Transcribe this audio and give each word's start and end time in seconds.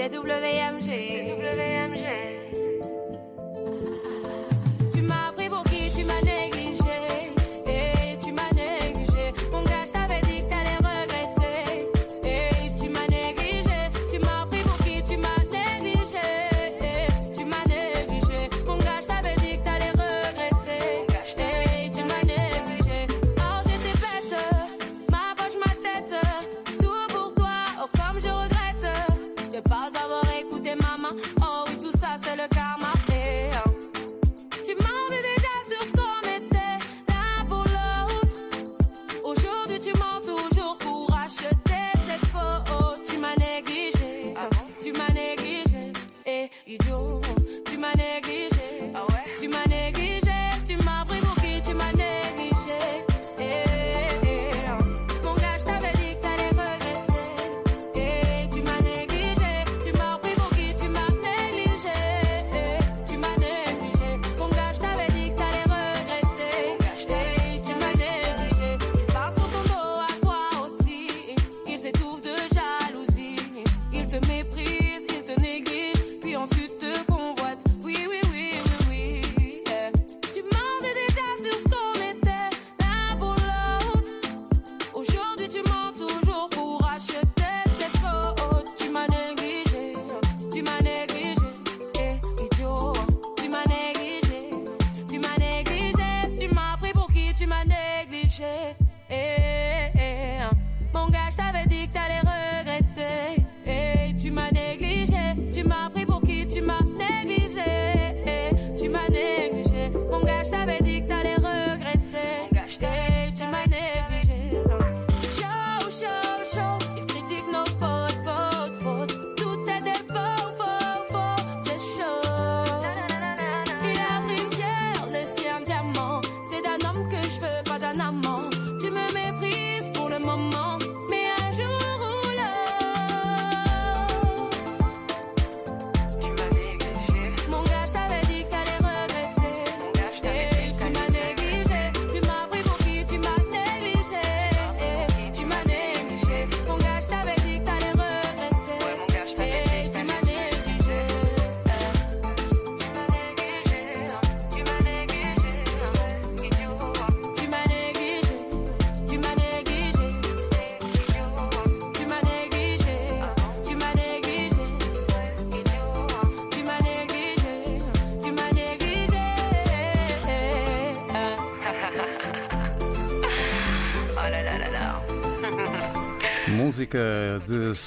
TWMG. 0.00 0.88
TWMG. 1.28 2.39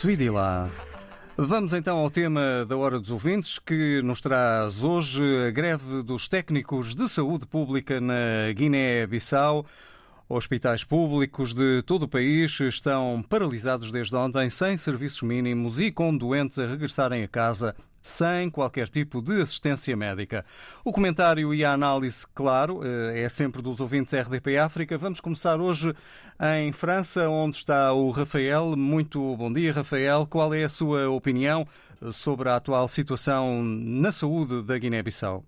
Suidila. 0.03 0.69
Vamos 1.38 1.74
então 1.74 2.00
ao 2.00 2.09
tema 2.09 2.66
da 2.68 2.75
Hora 2.75 3.00
dos 3.00 3.09
Ouvintes, 3.09 3.58
que 3.58 4.02
nos 4.02 4.19
traz 4.19 4.84
hoje 4.84 5.24
a 5.47 5.50
greve 5.50 6.03
dos 6.03 6.28
técnicos 6.28 6.94
de 6.94 7.08
saúde 7.08 7.47
pública 7.47 8.02
na 8.02 8.52
Guiné-Bissau. 8.53 9.66
Hospitais 10.28 10.84
públicos 10.84 11.53
de 11.53 11.84
todo 11.84 12.03
o 12.03 12.07
país 12.07 12.59
estão 12.59 13.23
paralisados 13.28 13.91
desde 13.91 14.16
ontem, 14.16 14.50
sem 14.50 14.78
serviços 14.78 15.22
mínimos 15.22 15.79
e 15.79 15.91
com 15.91 16.16
doentes 16.16 16.57
a 16.57 16.66
regressarem 16.66 17.23
a 17.23 17.28
casa 17.28 17.75
sem 18.03 18.50
qualquer 18.50 18.89
tipo 18.89 19.22
de 19.22 19.41
assistência 19.41 19.95
médica. 19.95 20.45
O 20.84 20.91
comentário 20.91 21.53
e 21.53 21.63
a 21.63 21.72
análise, 21.72 22.25
claro, 22.35 22.81
é 22.84 23.28
sempre 23.29 23.61
dos 23.61 23.79
ouvintes 23.79 24.14
RDP 24.14 24.58
África. 24.58 24.97
Vamos 24.97 25.22
começar 25.22 25.59
hoje 25.59 25.96
em 26.58 26.73
França, 26.73 27.29
onde 27.29 27.58
está 27.58 27.93
o 27.93 28.11
Rafael. 28.11 28.76
Muito 28.76 29.35
bom 29.37 29.52
dia, 29.52 29.72
Rafael. 29.72 30.28
Qual 30.28 30.53
é 30.53 30.66
a 30.66 30.69
sua 30.69 31.09
opinião 31.09 31.66
sobre 32.11 32.49
a 32.49 32.58
atual 32.58 32.90
situação 32.90 33.64
na 33.64 34.11
saúde 34.11 34.61
da 34.61 34.78
Guiné-Bissau? 34.78 35.46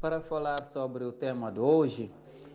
Para 0.00 0.20
falar 0.20 0.64
sobre 0.64 1.04
o 1.04 1.12
tema 1.12 1.52
de 1.52 1.60
hoje, 1.60 2.10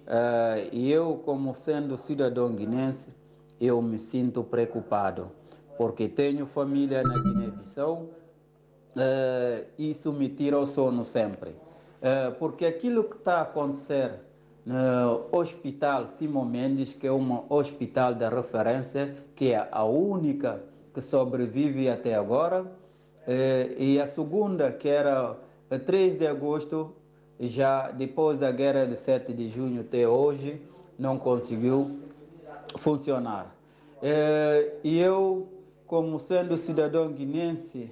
uh, 0.07 0.75
eu, 0.75 1.21
como 1.23 1.53
sendo 1.53 1.97
cidadão 1.97 2.53
guinense, 2.53 3.09
eu 3.59 3.81
me 3.81 3.99
sinto 3.99 4.43
preocupado, 4.43 5.31
porque 5.77 6.07
tenho 6.07 6.45
família 6.45 7.03
na 7.03 7.17
Guiné-Bissau 7.19 8.07
uh, 8.97 9.65
isso 9.77 10.11
me 10.11 10.29
tira 10.29 10.59
o 10.59 10.65
sono 10.65 11.05
sempre. 11.05 11.51
Uh, 11.51 12.33
porque 12.39 12.65
aquilo 12.65 13.03
que 13.03 13.15
está 13.15 13.37
a 13.37 13.41
acontecer 13.41 14.11
no 14.65 15.27
Hospital 15.31 16.07
Simão 16.07 16.45
Mendes, 16.45 16.93
que 16.93 17.07
é 17.07 17.11
um 17.11 17.45
hospital 17.49 18.13
de 18.13 18.27
referência, 18.27 19.15
que 19.35 19.53
é 19.53 19.67
a 19.71 19.85
única 19.85 20.61
que 20.93 21.01
sobrevive 21.01 21.89
até 21.89 22.15
agora, 22.15 22.63
uh, 22.63 22.67
e 23.77 23.99
a 23.99 24.07
segunda, 24.07 24.71
que 24.71 24.89
era 24.89 25.37
3 25.85 26.17
de 26.17 26.27
agosto, 26.27 26.93
já 27.39 27.91
depois 27.91 28.39
da 28.39 28.51
guerra 28.51 28.85
de 28.85 28.95
7 28.95 29.33
de 29.33 29.47
junho 29.49 29.81
até 29.81 30.07
hoje 30.07 30.61
não 30.97 31.17
conseguiu 31.19 31.99
funcionar. 32.77 33.55
Eh, 34.01 34.73
E 34.83 34.99
eu, 34.99 35.47
como 35.85 36.19
sendo 36.19 36.57
cidadão 36.57 37.11
guinense, 37.11 37.91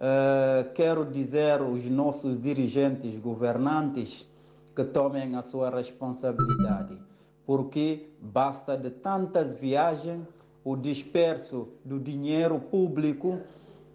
eh, 0.00 0.66
quero 0.74 1.04
dizer 1.04 1.60
aos 1.60 1.84
nossos 1.84 2.40
dirigentes 2.40 3.14
governantes 3.18 4.26
que 4.74 4.84
tomem 4.84 5.36
a 5.36 5.42
sua 5.42 5.70
responsabilidade, 5.70 6.98
porque 7.46 8.08
basta 8.20 8.76
de 8.76 8.90
tantas 8.90 9.52
viagens 9.52 10.26
o 10.64 10.76
disperso 10.76 11.68
do 11.84 11.98
dinheiro 11.98 12.58
público, 12.58 13.38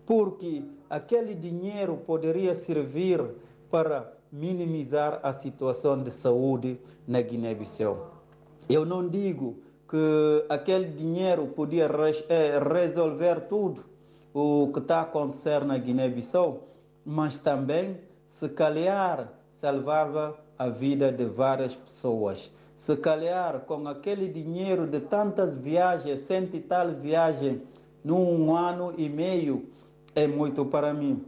porque 0.05 0.63
aquele 0.89 1.35
dinheiro 1.35 1.97
poderia 1.97 2.55
servir 2.55 3.21
para 3.69 4.11
minimizar 4.31 5.19
a 5.23 5.33
situação 5.33 6.01
de 6.01 6.09
saúde 6.09 6.79
na 7.07 7.21
Guiné-Bissau. 7.21 8.11
Eu 8.69 8.85
não 8.85 9.07
digo 9.07 9.57
que 9.89 10.45
aquele 10.47 10.87
dinheiro 10.87 11.47
podia 11.47 11.89
eh, 12.29 12.59
resolver 12.59 13.41
tudo 13.41 13.83
o 14.33 14.69
que 14.71 14.79
está 14.79 14.99
a 14.99 15.01
acontecer 15.01 15.65
na 15.65 15.77
Guiné-Bissau, 15.77 16.65
mas 17.05 17.37
também, 17.37 17.97
se 18.29 18.47
calhar, 18.47 19.33
salvava 19.49 20.39
a 20.57 20.69
vida 20.69 21.11
de 21.11 21.25
várias 21.25 21.75
pessoas. 21.75 22.51
Se 22.77 22.95
calhar, 22.95 23.59
com 23.61 23.85
aquele 23.87 24.29
dinheiro 24.29 24.87
de 24.87 25.01
tantas 25.01 25.53
viagens, 25.53 26.21
cento 26.21 26.55
e 26.55 26.61
tal 26.61 26.93
viagens, 26.93 27.61
num 28.03 28.55
ano 28.55 28.93
e 28.97 29.09
meio, 29.09 29.67
é 30.15 30.25
muito 30.25 30.65
para 30.65 30.93
mim. 30.93 31.25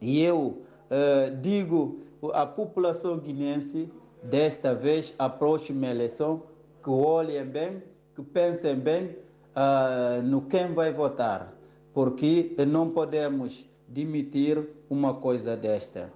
E 0.00 0.22
eu 0.22 0.62
eh, 0.88 1.30
digo 1.42 2.00
à 2.32 2.46
população 2.46 3.18
guinense, 3.18 3.90
desta 4.22 4.74
vez, 4.74 5.14
a 5.18 5.28
próxima 5.28 5.86
eleição, 5.86 6.42
que 6.82 6.90
olhem 6.90 7.44
bem, 7.44 7.82
que 8.14 8.22
pensem 8.22 8.76
bem 8.76 9.16
ah, 9.54 10.20
no 10.22 10.42
quem 10.42 10.72
vai 10.74 10.92
votar, 10.92 11.54
porque 11.92 12.54
não 12.66 12.90
podemos 12.90 13.68
demitir 13.86 14.68
uma 14.90 15.14
coisa 15.14 15.56
desta. 15.56 16.12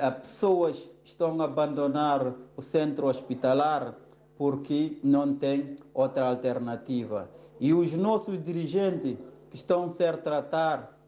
As 0.00 0.14
pessoas 0.14 0.90
estão 1.04 1.40
a 1.40 1.44
abandonar 1.44 2.34
o 2.56 2.62
centro 2.62 3.06
hospitalar 3.06 3.94
porque 4.36 4.98
não 5.04 5.34
tem 5.34 5.76
outra 5.94 6.26
alternativa. 6.26 7.30
E 7.60 7.72
os 7.72 7.92
nossos 7.92 8.42
dirigentes 8.42 9.16
que 9.48 9.56
estão 9.56 9.84
a 9.84 9.88
ser 9.88 10.16
tratar 10.18 10.98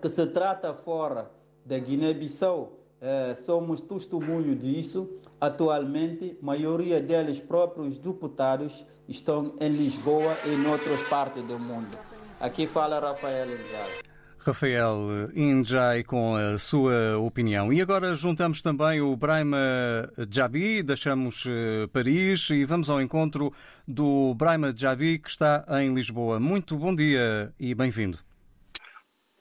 que 0.00 0.08
se 0.08 0.26
trata 0.26 0.72
fora 0.74 1.30
da 1.64 1.78
Guiné-Bissau, 1.78 2.77
eh, 3.00 3.34
somos 3.34 3.80
testemunho 3.80 4.54
disso. 4.54 5.20
Atualmente, 5.40 6.36
a 6.42 6.44
maioria 6.44 7.00
deles 7.00 7.40
próprios 7.40 7.98
deputados 7.98 8.84
estão 9.08 9.54
em 9.60 9.70
Lisboa 9.70 10.36
e 10.46 10.54
em 10.54 10.66
outras 10.66 11.00
partes 11.02 11.42
do 11.44 11.58
mundo. 11.58 11.96
Aqui 12.40 12.66
fala 12.66 13.00
Rafael 13.00 13.46
Injal. 13.46 14.08
Rafael 14.38 15.30
Injai 15.34 16.04
com 16.04 16.34
a 16.34 16.56
sua 16.56 17.18
opinião. 17.18 17.72
E 17.72 17.82
agora 17.82 18.14
juntamos 18.14 18.62
também 18.62 19.00
o 19.00 19.14
Braima 19.16 20.10
Jabi, 20.30 20.82
deixamos 20.82 21.44
eh, 21.46 21.86
Paris 21.92 22.48
e 22.50 22.64
vamos 22.64 22.88
ao 22.88 23.00
encontro 23.00 23.52
do 23.86 24.34
Braima 24.34 24.72
Jabi 24.74 25.18
que 25.18 25.28
está 25.28 25.66
em 25.82 25.92
Lisboa. 25.92 26.40
Muito 26.40 26.76
bom 26.76 26.94
dia 26.94 27.52
e 27.60 27.74
bem-vindo. 27.74 28.18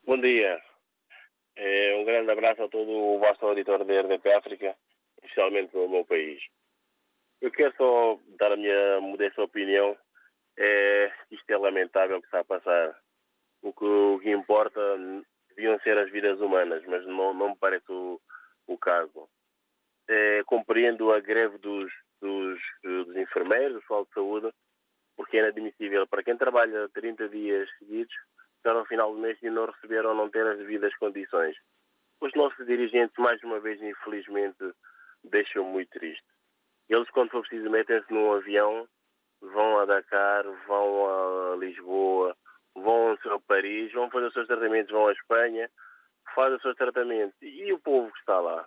Bom 0.06 0.20
dia. 0.20 0.67
É, 1.60 1.96
um 1.96 2.06
grande 2.06 2.30
abraço 2.30 2.62
a 2.62 2.70
todo 2.70 2.90
o 2.92 3.18
vosso 3.18 3.44
auditor 3.44 3.84
da 3.84 4.02
RDP 4.02 4.32
África, 4.32 4.76
especialmente 5.16 5.76
no 5.76 5.90
meu 5.90 6.06
país. 6.06 6.40
Eu 7.42 7.52
quero 7.52 7.76
só 7.76 8.20
dar 8.40 8.52
a 8.52 8.56
minha 8.56 9.02
modesta 9.02 9.42
opinião. 9.42 9.98
É, 10.56 11.12
isto 11.32 11.50
é 11.50 11.58
lamentável 11.58 12.18
o 12.18 12.22
que 12.22 12.28
está 12.28 12.42
a 12.42 12.46
passar. 12.46 12.96
O 13.64 13.74
que, 13.74 13.86
o 13.86 14.20
que 14.20 14.30
importa 14.30 14.80
deviam 15.50 15.80
ser 15.80 15.98
as 15.98 16.12
vidas 16.12 16.40
humanas, 16.40 16.84
mas 16.86 17.04
não, 17.08 17.34
não 17.34 17.50
me 17.50 17.58
parece 17.58 17.92
o, 17.92 18.22
o 18.68 18.78
caso. 18.78 19.28
É, 20.08 20.44
compreendo 20.46 21.12
a 21.12 21.20
greve 21.20 21.58
dos, 21.58 21.92
dos, 22.22 22.60
dos 22.84 23.16
enfermeiros, 23.16 23.74
do 23.74 23.82
pessoal 23.82 24.06
de 24.06 24.14
saúde, 24.14 24.54
porque 25.16 25.38
é 25.38 25.42
inadmissível. 25.42 26.06
Para 26.06 26.24
quem 26.24 26.38
trabalha 26.38 26.88
30 26.90 27.30
dias 27.30 27.68
seguidos, 27.80 28.14
estar 28.58 28.76
ao 28.76 28.86
final 28.86 29.14
do 29.14 29.20
mês 29.20 29.38
e 29.42 29.50
não 29.50 29.66
receber 29.66 30.06
ou 30.06 30.14
não 30.14 30.30
ter 30.30 30.46
as 30.46 30.58
devidas 30.58 30.96
condições. 30.98 31.56
Os 32.20 32.32
nossos 32.34 32.66
dirigentes, 32.66 33.16
mais 33.18 33.42
uma 33.44 33.60
vez, 33.60 33.82
infelizmente, 33.82 34.58
deixam 35.24 35.64
muito 35.64 35.90
triste. 35.92 36.26
Eles, 36.90 37.10
quando 37.10 37.32
for 37.32 37.42
preciso, 37.42 37.70
metem-se 37.70 38.12
num 38.12 38.34
avião, 38.34 38.88
vão 39.42 39.80
a 39.80 39.86
Dakar, 39.86 40.46
vão 40.68 41.54
a 41.54 41.56
Lisboa, 41.58 42.36
vão 42.76 43.12
a 43.12 43.40
Paris, 43.48 43.92
vão 43.92 44.10
fazer 44.10 44.28
os 44.28 44.34
seus 44.34 44.48
tratamentos, 44.48 44.92
vão 44.92 45.08
à 45.08 45.12
Espanha, 45.12 45.70
fazem 46.34 46.56
os 46.56 46.62
seus 46.62 46.76
tratamentos. 46.76 47.36
E 47.42 47.72
o 47.74 47.80
povo 47.80 48.12
que 48.12 48.20
está 48.20 48.40
lá? 48.40 48.66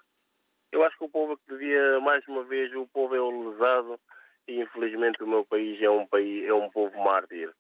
Eu 0.73 0.85
acho 0.85 0.97
que 0.97 1.05
o 1.05 1.09
povo 1.09 1.37
que 1.37 1.53
devia, 1.53 2.01
mais 2.01 2.27
uma 2.29 2.45
vez, 2.45 2.73
o 2.75 2.87
povo 2.89 3.15
é 3.15 3.21
lesado 3.21 3.99
e, 4.47 4.61
infelizmente, 4.61 5.23
o 5.23 5.27
meu 5.27 5.45
país 5.45 5.81
é 5.83 5.91
um, 5.91 6.07
país, 6.07 6.47
é 6.47 6.53
um 6.53 6.71
povo 6.71 6.97
mártir. 7.03 7.51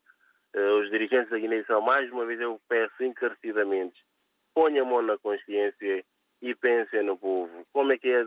Uh, 0.54 0.80
os 0.80 0.90
dirigentes 0.90 1.30
da 1.30 1.38
Guiné-Bissau, 1.38 1.80
mais 1.80 2.10
uma 2.10 2.26
vez, 2.26 2.40
eu 2.40 2.60
peço 2.68 3.04
encarecidamente, 3.04 4.04
ponham 4.52 4.84
a 4.84 4.88
mão 4.88 5.02
na 5.02 5.16
consciência 5.16 6.04
e 6.42 6.54
pensem 6.54 7.02
no 7.04 7.16
povo. 7.16 7.66
Como 7.72 7.92
é 7.92 7.98
que 7.98 8.08
é, 8.08 8.22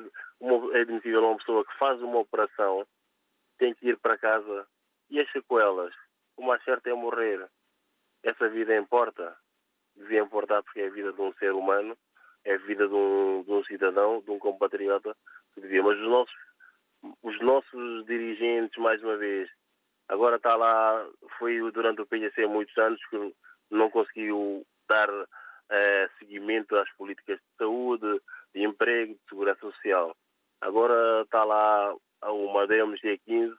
é 0.73 0.81
admissível 0.81 1.25
uma 1.25 1.37
pessoa 1.37 1.65
que 1.65 1.77
faz 1.77 2.01
uma 2.01 2.19
operação, 2.19 2.85
tem 3.57 3.73
que 3.73 3.89
ir 3.89 3.97
para 3.97 4.17
casa 4.17 4.65
e 5.09 5.19
as 5.19 5.29
sequelas? 5.31 5.93
O 6.37 6.45
mais 6.45 6.63
certo 6.63 6.87
é 6.87 6.93
morrer. 6.93 7.45
Essa 8.23 8.47
vida 8.49 8.75
importa? 8.77 9.35
Devia 9.95 10.21
importar 10.21 10.63
porque 10.63 10.81
é 10.81 10.87
a 10.87 10.91
vida 10.91 11.11
de 11.11 11.21
um 11.21 11.33
ser 11.33 11.51
humano, 11.51 11.97
é 12.45 12.53
a 12.53 12.57
vida 12.57 12.87
de 12.87 12.93
um, 12.93 13.43
de 13.43 13.51
um 13.51 13.63
cidadão, 13.65 14.21
de 14.21 14.31
um 14.31 14.39
compatriota 14.39 15.15
que 15.53 15.61
devia. 15.61 15.83
Mas 15.83 15.97
os 15.99 16.07
nossos, 16.07 16.35
os 17.21 17.39
nossos 17.41 18.05
dirigentes, 18.05 18.77
mais 18.77 19.03
uma 19.03 19.17
vez, 19.17 19.49
agora 20.07 20.37
está 20.37 20.55
lá, 20.55 21.07
foi 21.37 21.59
durante 21.71 22.01
o 22.01 22.05
PNC 22.05 22.43
há 22.43 22.47
muitos 22.47 22.77
anos 22.77 22.99
que 23.09 23.33
não 23.71 23.89
conseguiu 23.89 24.65
dar 24.87 25.09
eh, 25.69 26.09
seguimento 26.19 26.75
às 26.75 26.89
políticas 26.93 27.37
de 27.39 27.57
saúde, 27.57 28.21
de 28.53 28.63
emprego, 28.63 29.13
de 29.13 29.19
segurança 29.29 29.61
social. 29.61 30.15
Agora 30.61 31.21
está 31.23 31.43
lá 31.43 31.95
o 32.25 32.53
Madeira 32.53 32.85
G15 32.85 33.53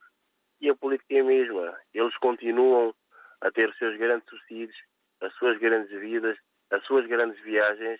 e 0.61 0.69
a 0.69 0.75
política 0.75 1.13
é 1.15 1.19
a 1.19 1.23
mesma. 1.23 1.77
Eles 1.93 2.15
continuam 2.17 2.93
a 3.41 3.51
ter 3.51 3.69
os 3.69 3.77
seus 3.77 3.97
grandes 3.97 4.27
subsídios, 4.29 4.77
as 5.21 5.33
suas 5.35 5.57
grandes 5.59 5.91
vidas, 5.99 6.37
as 6.71 6.83
suas 6.85 7.05
grandes 7.05 7.39
viagens 7.43 7.99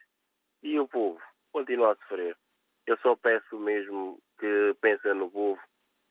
e 0.64 0.80
o 0.80 0.88
povo 0.88 1.20
continua 1.52 1.92
a 1.92 1.96
sofrer. 1.96 2.36
Eu 2.88 2.98
só 2.98 3.16
peço 3.16 3.58
mesmo 3.60 4.20
que 4.40 4.76
pensem 4.82 5.14
no 5.14 5.30
povo, 5.30 5.60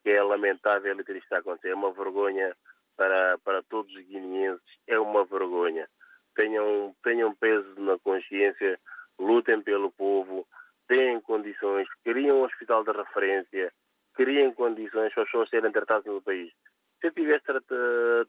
que 0.05 0.11
é 0.11 0.21
lamentável 0.21 0.99
e 0.99 1.03
triste 1.03 1.23
está 1.23 1.37
a 1.37 1.39
acontecer. 1.39 1.69
É 1.69 1.73
uma 1.73 1.91
vergonha 1.91 2.55
para, 2.95 3.39
para 3.39 3.63
todos 3.63 3.91
os 3.91 4.05
guineenses, 4.05 4.61
é 4.85 4.99
uma 4.99 5.25
vergonha. 5.25 5.89
Tenham, 6.35 6.95
tenham 7.03 7.33
peso 7.33 7.73
na 7.79 7.97
consciência, 7.97 8.79
lutem 9.17 9.63
pelo 9.63 9.91
povo, 9.91 10.47
deem 10.87 11.19
condições, 11.21 11.87
criem 12.03 12.31
um 12.31 12.43
hospital 12.43 12.83
de 12.83 12.91
referência, 12.91 13.73
criem 14.13 14.53
condições 14.53 15.11
para 15.11 15.23
as 15.23 15.29
pessoas 15.31 15.49
serem 15.49 15.71
tratadas 15.71 16.05
no 16.05 16.21
país. 16.21 16.53
Se 17.01 17.07
eu 17.07 17.11
tivesse, 17.11 17.45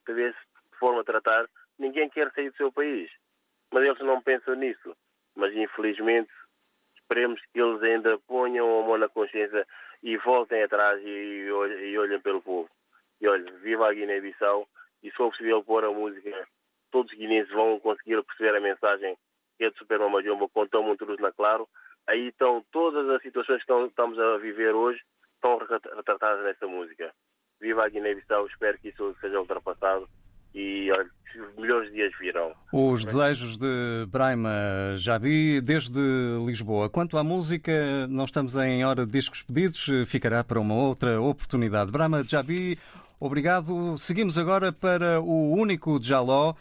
tivesse 0.07 0.39
de 0.73 0.79
forma 0.79 1.03
a 1.03 1.05
tratar, 1.05 1.47
ninguém 1.79 2.09
quer 2.09 2.33
sair 2.33 2.49
do 2.49 2.57
seu 2.57 2.73
país. 2.73 3.11
Mas 3.71 3.85
eles 3.85 4.01
não 4.01 4.23
pensam 4.23 4.55
nisso. 4.55 4.97
Mas 5.35 5.55
infelizmente 5.55 6.31
esperemos 7.07 7.41
que 7.53 7.61
eles 7.61 7.83
ainda 7.83 8.19
ponham 8.27 8.81
a 8.81 8.83
mão 8.83 8.99
na 8.99 9.09
consciência 9.09 9.67
e 10.03 10.17
voltem 10.19 10.63
atrás 10.63 11.01
e, 11.03 11.47
e 11.47 11.99
olhem 11.99 12.21
pelo 12.21 12.43
povo. 12.43 12.69
E 13.21 13.29
olhem, 13.29 13.53
viva 13.63 13.89
a 13.89 13.95
Guiné-Bissau 13.95 14.69
e 15.03 15.11
se 15.11 15.17
for 15.17 15.31
possível 15.31 15.63
pôr 15.63 15.85
a 15.85 15.91
música, 15.91 16.31
todos 16.91 17.13
os 17.13 17.19
guineenses 17.19 17.53
vão 17.53 17.79
conseguir 17.79 18.23
perceber 18.25 18.57
a 18.57 18.61
mensagem 18.61 19.17
que 19.57 19.65
é 19.65 19.71
de 19.71 19.79
Super 19.79 20.01
Mama 20.01 20.23
Jumbo 20.23 20.49
com 20.49 20.67
Tom 20.67 20.83
Montruz 20.83 21.19
na 21.19 21.33
Claro. 21.33 21.67
Aí 22.07 22.29
estão 22.29 22.65
todas 22.71 23.09
as 23.09 23.23
situações 23.23 23.65
que 23.65 23.73
estamos 23.73 24.19
a 24.19 24.37
viver 24.39 24.75
hoje 24.75 25.01
estão 25.35 25.59
retratadas 25.59 26.45
nesta 26.45 26.67
música. 26.67 27.13
Viva 27.61 27.85
a 27.85 27.89
Guiné-Bissau, 27.89 28.47
espero 28.47 28.79
que 28.79 28.89
isso 28.89 29.17
seja 29.21 29.41
ultrapassado 29.41 30.09
e 30.57 30.91
olha, 30.91 31.07
os 31.37 31.61
melhores 31.61 31.93
dias 31.93 32.11
virão. 32.19 32.53
Os 32.73 33.05
desejos 33.05 33.59
de 33.59 34.07
Braima 34.09 34.95
Javi 34.97 35.61
desde 35.61 36.01
Lisboa. 36.47 36.89
Quanto 36.89 37.19
à 37.19 37.23
música, 37.23 38.07
não 38.09 38.25
estamos 38.25 38.57
em 38.57 38.83
hora 38.83 39.05
de 39.05 39.13
discos 39.13 39.43
pedidos, 39.43 39.87
ficará 40.07 40.43
para 40.43 40.59
uma 40.59 40.75
outra 40.75 41.21
oportunidade. 41.21 41.93
Braima 41.93 42.25
Javi, 42.25 42.79
obrigado. 43.21 43.99
Seguimos 43.99 44.39
agora 44.39 44.73
para 44.73 45.21
o 45.21 45.53
único 45.53 46.03
Jaló. 46.03 46.55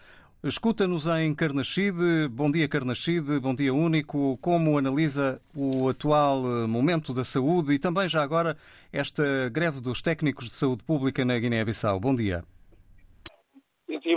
Escuta-nos 0.44 1.08
em 1.08 1.34
Carnaxide. 1.34 2.28
Bom 2.30 2.52
dia, 2.52 2.68
Carnaxide. 2.68 3.40
Bom 3.40 3.56
dia, 3.56 3.74
Único. 3.74 4.38
Como 4.42 4.78
analisa 4.78 5.42
o 5.56 5.90
atual 5.90 6.68
momento 6.68 7.14
da 7.14 7.24
saúde 7.24 7.74
e 7.74 7.80
também, 7.80 8.08
já 8.08 8.22
agora, 8.22 8.56
esta 8.94 9.24
greve 9.50 9.80
dos 9.80 10.02
técnicos 10.02 10.50
de 10.50 10.56
saúde 10.56 10.84
pública 10.84 11.26
na 11.26 11.40
Guiné-Bissau? 11.40 12.00
Bom 12.00 12.14
dia. 12.14 12.44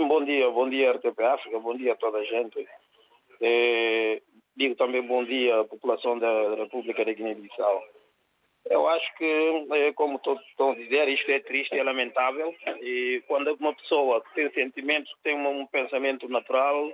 Bom 0.09 0.25
dia. 0.25 0.49
Bom 0.49 0.67
dia, 0.67 0.91
RTP 0.93 1.19
África. 1.21 1.59
Bom 1.59 1.77
dia 1.77 1.93
a 1.93 1.95
toda 1.95 2.17
a 2.17 2.23
gente. 2.23 2.67
Eh, 3.41 4.19
digo 4.57 4.73
também 4.73 5.03
bom 5.03 5.23
dia 5.23 5.59
à 5.59 5.63
população 5.63 6.17
da 6.17 6.55
República 6.55 7.05
da 7.05 7.13
Guiné-Bissau. 7.13 7.83
Eu 8.65 8.87
acho 8.87 9.15
que, 9.17 9.67
eh, 9.71 9.93
como 9.93 10.17
todos 10.17 10.43
estão 10.47 10.71
a 10.71 10.75
dizer, 10.75 11.07
isto 11.09 11.29
é 11.29 11.39
triste 11.41 11.75
e 11.75 11.79
é 11.79 11.83
lamentável. 11.83 12.55
E 12.81 13.21
quando 13.27 13.53
uma 13.59 13.71
pessoa 13.75 14.23
tem 14.33 14.51
sentimentos, 14.51 15.13
tem 15.21 15.35
um 15.35 15.67
pensamento 15.67 16.27
natural, 16.27 16.91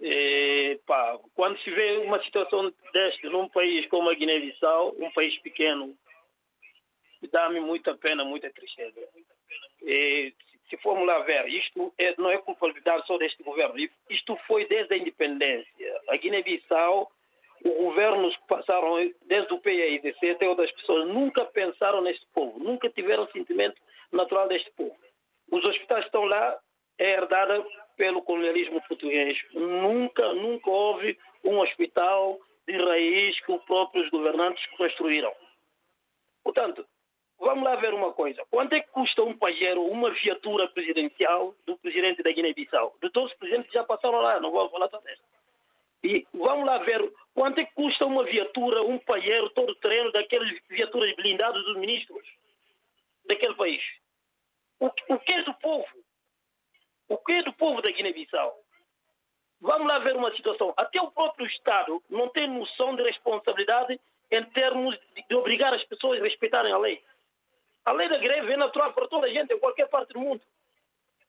e, 0.00 0.80
pá, 0.86 1.18
quando 1.34 1.58
se 1.58 1.70
vê 1.70 1.98
uma 1.98 2.18
situação 2.24 2.72
desta 2.94 3.28
num 3.28 3.50
país 3.50 3.86
como 3.88 4.08
a 4.08 4.14
Guiné-Bissau, 4.14 4.96
um 4.98 5.10
país 5.10 5.38
pequeno, 5.42 5.94
dá-me 7.30 7.60
muita 7.60 7.94
pena, 7.94 8.24
muita 8.24 8.50
tristeza. 8.50 9.06
E, 9.82 10.32
se 10.68 10.76
formos 10.78 11.06
lá 11.06 11.18
ver, 11.20 11.48
isto 11.48 11.92
é, 11.98 12.14
não 12.18 12.30
é 12.30 12.38
culpabilidade 12.38 13.06
só 13.06 13.16
deste 13.18 13.42
governo. 13.42 13.74
Isto 14.10 14.36
foi 14.46 14.66
desde 14.66 14.94
a 14.94 14.98
independência. 14.98 16.00
A 16.08 16.16
Guiné-Bissau 16.16 17.10
os 17.64 17.74
governos 17.76 18.36
que 18.36 18.46
passaram 18.46 19.12
desde 19.26 19.52
o 19.52 19.60
PAIDC 19.60 20.30
até 20.30 20.48
outras 20.48 20.70
pessoas 20.72 21.08
nunca 21.08 21.44
pensaram 21.46 22.00
neste 22.00 22.24
povo, 22.32 22.58
nunca 22.58 22.88
tiveram 22.88 23.26
sentimento 23.28 23.80
natural 24.12 24.48
deste 24.48 24.70
povo. 24.72 24.96
Os 25.50 25.64
hospitais 25.64 26.04
estão 26.04 26.24
lá, 26.24 26.56
é 26.98 27.12
herdada 27.12 27.64
pelo 27.96 28.22
colonialismo 28.22 28.80
português. 28.86 29.36
Nunca, 29.52 30.32
nunca 30.34 30.70
houve 30.70 31.18
um 31.44 31.58
hospital 31.58 32.38
de 32.66 32.76
raiz 32.76 33.40
que 33.44 33.52
os 33.52 33.62
próprios 33.64 34.08
governantes 34.10 34.64
construíram. 34.76 35.32
Portanto, 36.44 36.86
vamos 37.38 37.64
lá 37.64 37.76
ver 37.76 37.94
uma 37.94 38.12
coisa. 38.12 38.44
Quanto 38.50 38.74
é 38.74 38.80
que 38.80 38.90
custa 38.90 39.22
um 39.22 39.36
pajero, 39.36 39.82
uma 39.82 40.10
viatura 40.10 40.68
presidencial 40.68 41.54
do 41.66 41.76
presidente 41.78 42.22
da 42.22 42.32
Guiné-Bissau? 42.32 42.96
De 43.02 43.10
todos 43.10 43.32
os 43.32 43.38
presidentes 43.38 43.70
que 43.70 43.78
já 43.78 43.84
passaram 43.84 44.20
lá, 44.20 44.40
não 44.40 44.50
vou 44.50 44.68
falar 44.70 44.88
toda 44.88 45.10
esta. 45.10 45.24
E 46.02 46.26
vamos 46.32 46.64
lá 46.64 46.78
ver 46.78 47.12
quanto 47.34 47.58
é 47.60 47.64
que 47.64 47.74
custa 47.74 48.06
uma 48.06 48.24
viatura, 48.24 48.82
um 48.82 48.98
palheiro, 48.98 49.50
todo 49.50 49.74
terreno 49.76 50.12
daquelas 50.12 50.48
viaturas 50.68 51.14
blindadas 51.16 51.62
dos 51.64 51.76
ministros 51.76 52.26
daquele 53.26 53.54
país. 53.54 53.82
O, 54.80 54.86
o 54.86 55.18
que 55.18 55.34
é 55.34 55.42
do 55.42 55.54
povo? 55.54 55.88
O 57.08 57.18
que 57.18 57.32
é 57.32 57.42
do 57.42 57.52
povo 57.52 57.82
da 57.82 57.90
Guiné-Bissau? 57.90 58.54
Vamos 59.60 59.88
lá 59.88 59.98
ver 59.98 60.14
uma 60.14 60.34
situação. 60.36 60.72
Até 60.76 61.00
o 61.00 61.10
próprio 61.10 61.46
Estado 61.46 62.00
não 62.08 62.28
tem 62.28 62.46
noção 62.46 62.94
de 62.94 63.02
responsabilidade 63.02 64.00
em 64.30 64.44
termos 64.50 64.96
de, 65.14 65.24
de 65.28 65.34
obrigar 65.34 65.74
as 65.74 65.82
pessoas 65.84 66.20
a 66.20 66.24
respeitarem 66.24 66.72
a 66.72 66.78
lei. 66.78 67.02
A 67.88 67.92
lei 67.92 68.06
da 68.06 68.18
greve 68.18 68.52
é 68.52 68.56
natural 68.58 68.92
para 68.92 69.08
toda 69.08 69.26
a 69.26 69.30
gente, 69.30 69.54
em 69.54 69.58
qualquer 69.58 69.88
parte 69.88 70.12
do 70.12 70.20
mundo. 70.20 70.42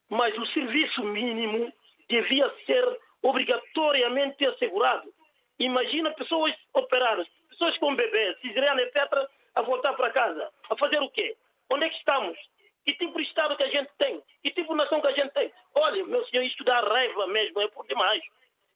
Mas 0.10 0.38
o 0.38 0.46
serviço 0.48 1.02
mínimo 1.06 1.72
devia 2.10 2.54
ser 2.66 3.00
obrigatoriamente 3.24 4.46
assegurado. 4.46 5.10
Imagina 5.58 6.12
pessoas 6.12 6.54
operadas, 6.74 7.26
pessoas 7.48 7.78
com 7.78 7.96
bebês, 7.96 8.38
cisariana, 8.42 8.82
etc., 8.82 9.30
a 9.56 9.62
voltar 9.62 9.94
para 9.94 10.12
casa. 10.12 10.52
A 10.70 10.76
fazer 10.76 11.02
o 11.02 11.10
quê? 11.12 11.38
Onde 11.72 11.86
é 11.86 11.90
que 11.90 11.96
estamos? 11.96 12.38
Que 12.86 12.94
tipo 12.96 13.18
de 13.18 13.24
Estado 13.24 13.56
que 13.56 13.64
a 13.64 13.70
gente 13.70 13.92
tem? 13.98 14.22
Que 14.44 14.52
tipo 14.52 14.74
de 14.74 14.80
nação 14.80 15.00
que 15.00 15.08
a 15.08 15.14
gente 15.14 15.32
tem? 15.32 15.50
Olha, 15.76 16.06
meu 16.08 16.26
senhor, 16.26 16.44
isto 16.44 16.66
dá 16.66 16.82
raiva 16.82 17.26
mesmo, 17.28 17.62
é 17.62 17.70
por 17.70 17.88
demais. 17.88 18.22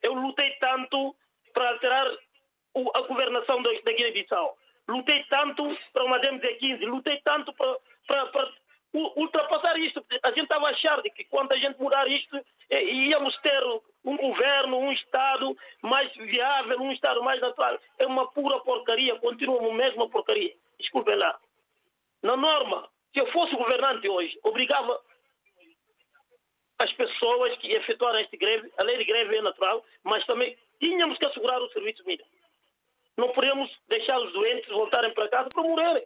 Eu 0.01 0.13
lutei 0.13 0.51
tanto 0.51 1.13
para 1.51 1.71
alterar 1.71 2.07
a 2.93 3.01
governação 3.01 3.61
da 3.61 3.73
Guiné-Bissau. 3.73 4.57
Lutei 4.93 5.23
tanto 5.23 5.77
para 5.91 6.03
uma 6.03 6.19
DMZ-15, 6.19 6.85
lutei 6.85 7.19
tanto 7.23 7.51
para, 7.53 7.77
para, 8.07 8.25
para 8.27 8.51
ultrapassar 8.93 9.77
isto. 9.79 10.05
A 10.21 10.29
gente 10.29 10.43
estava 10.43 10.67
a 10.67 10.71
achar 10.71 11.01
de 11.01 11.09
que 11.09 11.23
quando 11.23 11.51
a 11.51 11.57
gente 11.57 11.81
mudar 11.81 12.07
isto, 12.07 12.39
eh, 12.69 12.83
íamos 12.83 13.35
ter 13.37 13.63
um 14.05 14.15
governo, 14.15 14.77
um 14.77 14.91
Estado 14.91 15.57
mais 15.81 16.13
viável, 16.13 16.79
um 16.79 16.91
Estado 16.91 17.23
mais 17.23 17.41
natural. 17.41 17.79
É 17.97 18.05
uma 18.05 18.27
pura 18.31 18.59
porcaria, 18.59 19.15
continua 19.15 19.67
a 19.67 19.73
mesma 19.73 20.07
porcaria. 20.09 20.53
Desculpem 20.79 21.15
lá. 21.15 21.39
Na 22.21 22.37
norma, 22.37 22.87
se 23.11 23.19
eu 23.19 23.31
fosse 23.31 23.55
governante 23.55 24.07
hoje, 24.07 24.37
obrigava 24.43 24.99
as 26.79 26.91
pessoas 26.93 27.57
que 27.57 27.71
efetuaram 27.71 28.19
este 28.19 28.37
greve, 28.37 28.71
a 28.77 28.83
lei 28.83 28.97
de 28.97 29.05
greve 29.05 29.37
é 29.37 29.41
natural, 29.41 29.83
mas 30.03 30.25
também 30.25 30.55
tínhamos 30.79 31.17
que 31.17 31.25
assegurar 31.25 31.61
o 31.61 31.69
serviço 31.69 32.03
mínimo. 32.05 32.27
Não 33.17 33.29
podemos 33.29 33.69
deixar 33.87 34.19
os 34.19 34.33
doentes 34.33 34.69
voltarem 34.69 35.13
para 35.13 35.29
casa 35.29 35.49
para 35.53 35.63
morrerem. 35.63 36.05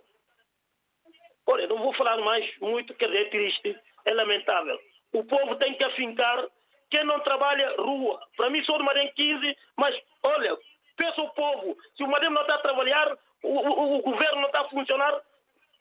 Olha, 1.48 1.68
não 1.68 1.78
vou 1.78 1.94
falar 1.94 2.18
mais 2.18 2.46
muito, 2.60 2.94
quer 2.96 3.08
dizer, 3.08 3.28
é 3.28 3.30
triste, 3.30 3.80
é 4.06 4.14
lamentável. 4.14 4.78
O 5.14 5.24
povo 5.24 5.56
tem 5.56 5.74
que 5.76 5.86
afincar 5.86 6.46
quem 6.90 7.04
não 7.06 7.20
trabalha, 7.22 7.76
rua. 7.78 8.20
Para 8.36 8.50
mim, 8.50 8.64
sou 8.64 8.78
de 8.78 8.84
Madem 8.84 9.12
15, 9.14 9.58
mas, 9.78 9.96
olha, 10.24 10.58
peço 10.98 11.22
ao 11.22 11.30
povo, 11.30 11.78
se 11.96 12.04
o 12.04 12.08
Madem 12.08 12.30
não 12.30 12.42
está 12.42 12.56
a 12.56 12.62
trabalhar, 12.62 13.18
o, 13.44 13.50
o, 13.50 13.98
o 13.98 14.02
governo 14.02 14.42
não 14.42 14.48
está 14.48 14.62
a 14.62 14.70
funcionar, 14.70 15.22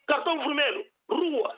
cartão 0.06 0.38
vermelho, 0.38 0.86
rua. 1.08 1.56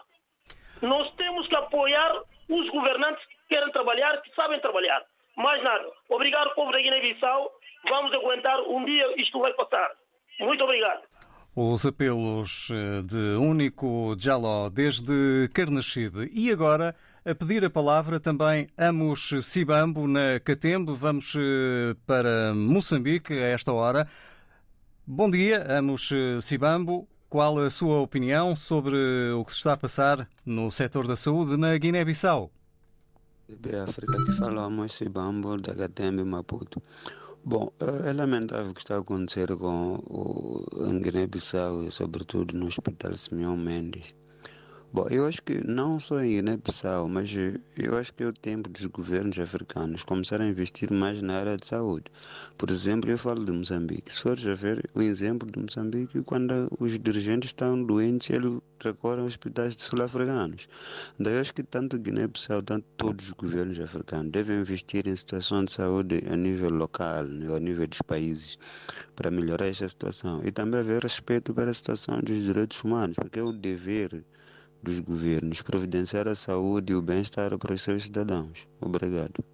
Nós 0.80 1.12
temos 1.16 1.46
que 1.46 1.56
apoiar 1.56 2.22
os 2.48 2.68
governantes 2.70 3.24
que 3.26 3.54
querem 3.54 3.70
trabalhar, 3.72 4.20
que 4.22 4.34
sabem 4.34 4.60
trabalhar. 4.60 5.04
Mais 5.36 5.62
nada. 5.62 5.92
Obrigado, 6.08 6.54
povo 6.54 6.72
da 6.72 6.80
Guiné-Bissau. 6.80 7.52
Vamos 7.88 8.12
aguentar. 8.12 8.60
Um 8.68 8.84
dia 8.84 9.04
isto 9.20 9.38
vai 9.40 9.52
passar. 9.54 9.90
Muito 10.40 10.62
obrigado. 10.64 11.02
Os 11.54 11.84
apelos 11.84 12.68
eh, 12.70 13.02
de 13.02 13.36
Único 13.36 14.14
Jaló 14.18 14.70
desde 14.70 15.48
Carnaxide. 15.52 16.30
E 16.32 16.52
agora, 16.52 16.94
a 17.24 17.34
pedir 17.34 17.64
a 17.64 17.70
palavra 17.70 18.20
também 18.20 18.68
Amos 18.78 19.30
Sibambo 19.42 20.06
na 20.06 20.38
Catembe. 20.38 20.94
Vamos 20.94 21.34
eh, 21.36 21.96
para 22.06 22.54
Moçambique 22.54 23.32
a 23.32 23.48
esta 23.48 23.72
hora. 23.72 24.08
Bom 25.04 25.28
dia, 25.28 25.78
Amos 25.78 26.10
Sibambo. 26.42 27.08
Qual 27.28 27.58
a 27.58 27.68
sua 27.68 28.00
opinião 28.00 28.54
sobre 28.54 28.96
o 29.32 29.44
que 29.44 29.50
se 29.50 29.58
está 29.58 29.72
a 29.72 29.76
passar 29.76 30.28
no 30.46 30.70
setor 30.70 31.06
da 31.06 31.16
saúde 31.16 31.56
na 31.56 31.76
Guiné-Bissau? 31.76 32.50
África, 33.82 34.16
que 34.24 34.32
fala 34.32 34.62
Amos 34.62 34.94
Sibambo 34.94 35.56
da 35.60 35.74
Catembe, 35.74 36.22
Maputo. 36.24 36.80
Bom, 37.50 37.72
é 38.04 38.12
lamentável 38.12 38.72
o 38.72 38.74
que 38.74 38.80
está 38.80 38.96
a 38.96 38.98
acontecer 38.98 39.56
com 39.56 39.94
o 40.06 41.00
Guiné-Bissau 41.00 41.82
e 41.82 41.90
sobretudo 41.90 42.54
no 42.54 42.66
Hospital 42.66 43.14
Simeão 43.14 43.56
Mendes. 43.56 44.17
Bom, 44.90 45.06
eu 45.10 45.26
acho 45.26 45.42
que 45.42 45.62
não 45.66 46.00
só 46.00 46.18
em 46.22 46.36
Guiné-Bissau, 46.36 47.10
mas 47.10 47.30
eu 47.76 47.98
acho 47.98 48.10
que 48.14 48.22
é 48.22 48.26
o 48.26 48.32
tempo 48.32 48.70
dos 48.70 48.86
governos 48.86 49.38
africanos 49.38 50.02
começarem 50.02 50.46
a 50.46 50.50
investir 50.50 50.90
mais 50.90 51.20
na 51.20 51.40
área 51.40 51.58
de 51.58 51.66
saúde. 51.66 52.06
Por 52.56 52.70
exemplo, 52.70 53.10
eu 53.10 53.18
falo 53.18 53.44
de 53.44 53.52
Moçambique. 53.52 54.10
Se 54.10 54.22
fores 54.22 54.46
a 54.46 54.54
ver 54.54 54.82
o 54.94 55.02
exemplo 55.02 55.46
de 55.50 55.58
Moçambique, 55.58 56.22
quando 56.22 56.74
os 56.80 56.98
dirigentes 56.98 57.50
estão 57.50 57.84
doentes, 57.84 58.30
eles 58.30 58.60
recorrem 58.82 59.24
a 59.24 59.26
hospitais 59.26 59.74
sul-africanos. 59.76 60.66
Daí 61.20 61.34
eu 61.34 61.42
acho 61.42 61.52
que 61.52 61.62
tanto 61.62 61.98
Guiné-Bissau, 61.98 62.62
tanto 62.62 62.86
todos 62.96 63.26
os 63.26 63.32
governos 63.32 63.78
africanos 63.78 64.32
devem 64.32 64.58
investir 64.58 65.06
em 65.06 65.14
situação 65.14 65.66
de 65.66 65.70
saúde 65.70 66.24
a 66.30 66.34
nível 66.34 66.70
local, 66.70 67.24
né, 67.24 67.54
a 67.54 67.60
nível 67.60 67.86
dos 67.86 68.00
países, 68.00 68.58
para 69.14 69.30
melhorar 69.30 69.66
essa 69.66 69.86
situação. 69.86 70.40
E 70.46 70.50
também 70.50 70.80
haver 70.80 71.02
respeito 71.02 71.52
para 71.52 71.70
a 71.70 71.74
situação 71.74 72.20
dos 72.20 72.42
direitos 72.42 72.82
humanos, 72.82 73.16
porque 73.16 73.38
é 73.38 73.42
o 73.42 73.52
dever 73.52 74.24
dos 74.82 75.00
governos 75.00 75.62
providenciar 75.62 76.28
a 76.28 76.34
saúde 76.34 76.92
e 76.92 76.96
o 76.96 77.02
bem-estar 77.02 77.56
para 77.58 77.74
os 77.74 77.82
seus 77.82 78.04
cidadãos. 78.04 78.66
Obrigado. 78.80 79.44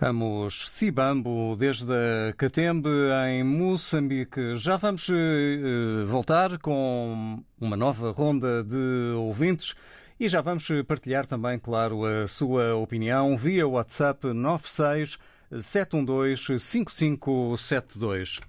Vamos 0.00 0.70
Sibambo 0.70 1.54
desde 1.56 2.32
Catembe 2.38 2.88
em 3.28 3.44
Moçambique. 3.44 4.56
Já 4.56 4.76
vamos 4.76 5.06
uh, 5.10 6.06
voltar 6.06 6.58
com 6.58 7.44
uma 7.60 7.76
nova 7.76 8.10
ronda 8.10 8.64
de 8.64 9.14
ouvintes 9.16 9.74
e 10.18 10.26
já 10.28 10.40
vamos 10.40 10.66
partilhar 10.86 11.26
também, 11.26 11.58
claro, 11.58 12.04
a 12.04 12.26
sua 12.26 12.74
opinião 12.76 13.36
via 13.36 13.68
WhatsApp 13.68 14.26
96 14.32 15.18
712 15.60 16.58
5572. 16.58 18.40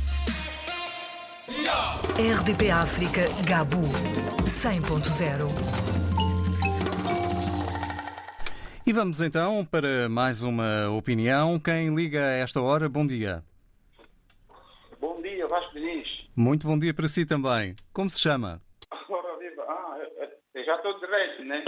RDP 2.18 2.70
África 2.70 3.30
Gabu 3.46 3.82
100.0 4.44 5.81
E 8.92 8.94
vamos 8.94 9.22
então 9.22 9.64
para 9.64 10.06
mais 10.06 10.42
uma 10.42 10.90
opinião. 10.90 11.58
Quem 11.58 11.94
liga 11.94 12.20
a 12.22 12.32
esta 12.32 12.60
hora, 12.60 12.90
bom 12.90 13.06
dia. 13.06 13.42
Bom 15.00 15.22
dia, 15.22 15.48
Vasco 15.48 15.72
Diniz. 15.72 16.28
Muito 16.36 16.66
bom 16.66 16.78
dia 16.78 16.92
para 16.92 17.08
si 17.08 17.24
também. 17.24 17.74
Como 17.90 18.10
se 18.10 18.20
chama? 18.20 18.60
Ora, 19.08 19.38
viva. 19.38 19.64
Ah, 19.66 19.98
eu 20.54 20.62
já 20.62 20.76
estou 20.76 21.00
direito, 21.00 21.42
né? 21.42 21.64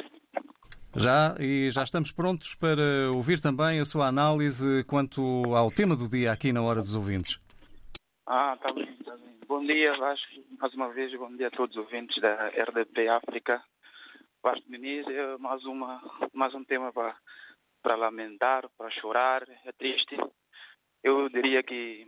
Já, 0.95 1.35
e 1.41 1.71
já 1.71 1.83
estamos 1.83 2.13
prontos 2.13 2.55
para 2.57 3.11
ouvir 3.15 3.41
também 3.41 3.81
a 3.81 3.87
sua 3.87 4.07
análise 4.07 4.85
quanto 4.85 5.23
ao 5.55 5.71
tema 5.71 5.97
do 5.97 6.07
dia 6.07 6.31
aqui 6.31 6.53
na 6.53 6.61
Hora 6.61 6.83
dos 6.83 6.95
Ouvintes. 6.95 7.41
Ah, 8.27 8.55
tá 8.61 8.71
bem, 8.71 8.95
tá 9.03 9.17
bem. 9.17 9.35
Bom 9.49 9.65
dia, 9.65 9.97
Vasco. 9.97 10.29
Mais 10.61 10.75
uma 10.75 10.93
vez, 10.93 11.11
bom 11.19 11.35
dia 11.35 11.49
a 11.49 11.51
todos 11.51 11.75
os 11.75 11.85
ouvintes 11.85 12.21
da 12.21 12.49
RDP 12.49 13.09
África. 13.09 13.63
Vasco 14.45 14.71
Diniz, 14.71 15.07
é 15.09 15.39
mais, 15.39 15.65
uma, 15.65 16.03
mais 16.35 16.55
um 16.55 16.63
tema 16.63 16.93
para, 16.93 17.17
para 17.83 17.97
lamentar, 17.97 18.69
para 18.77 18.91
chorar, 18.91 19.43
é 19.65 19.73
triste. 19.73 20.19
Eu 21.03 21.31
diria 21.31 21.63
que 21.63 22.07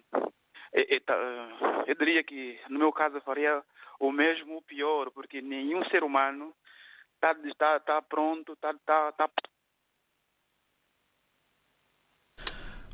eu 1.86 1.94
diria 1.94 2.22
que 2.22 2.60
no 2.68 2.78
meu 2.78 2.92
caso 2.92 3.16
eu 3.16 3.22
faria 3.22 3.62
o 3.98 4.12
mesmo, 4.12 4.58
o 4.58 4.62
pior, 4.62 5.10
porque 5.12 5.40
nenhum 5.40 5.82
ser 5.86 6.04
humano 6.04 6.54
está 7.14 7.34
tá, 7.56 7.80
tá 7.80 8.02
pronto, 8.02 8.52
está 8.52 8.74
tá, 8.84 9.12
tá 9.12 9.30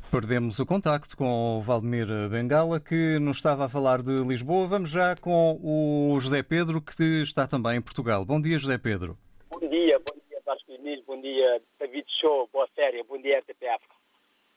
Perdemos 0.09 0.57
o 0.59 0.65
contacto 0.65 1.17
com 1.17 1.57
o 1.57 1.61
Valdemir 1.61 2.07
Bengala, 2.29 2.79
que 2.79 3.19
nos 3.19 3.37
estava 3.37 3.65
a 3.65 3.69
falar 3.69 4.01
de 4.01 4.15
Lisboa. 4.23 4.67
Vamos 4.67 4.89
já 4.89 5.15
com 5.17 5.59
o 5.61 6.17
José 6.19 6.43
Pedro, 6.43 6.79
que 6.81 7.23
está 7.23 7.45
também 7.45 7.77
em 7.77 7.81
Portugal. 7.81 8.23
Bom 8.23 8.39
dia, 8.39 8.57
José 8.57 8.77
Pedro. 8.77 9.17
Bom 9.53 9.59
dia, 9.69 9.99
bom 9.99 10.19
dia 10.27 10.41
Vasco 10.45 10.72
Diniz, 10.83 11.05
bom 11.05 11.21
dia 11.21 11.61
David 11.79 12.05
Show, 12.19 12.49
boa 12.51 12.67
série, 12.75 13.01
bom 13.03 13.17
dia 13.17 13.39
RTP 13.39 13.67
África. 13.69 13.95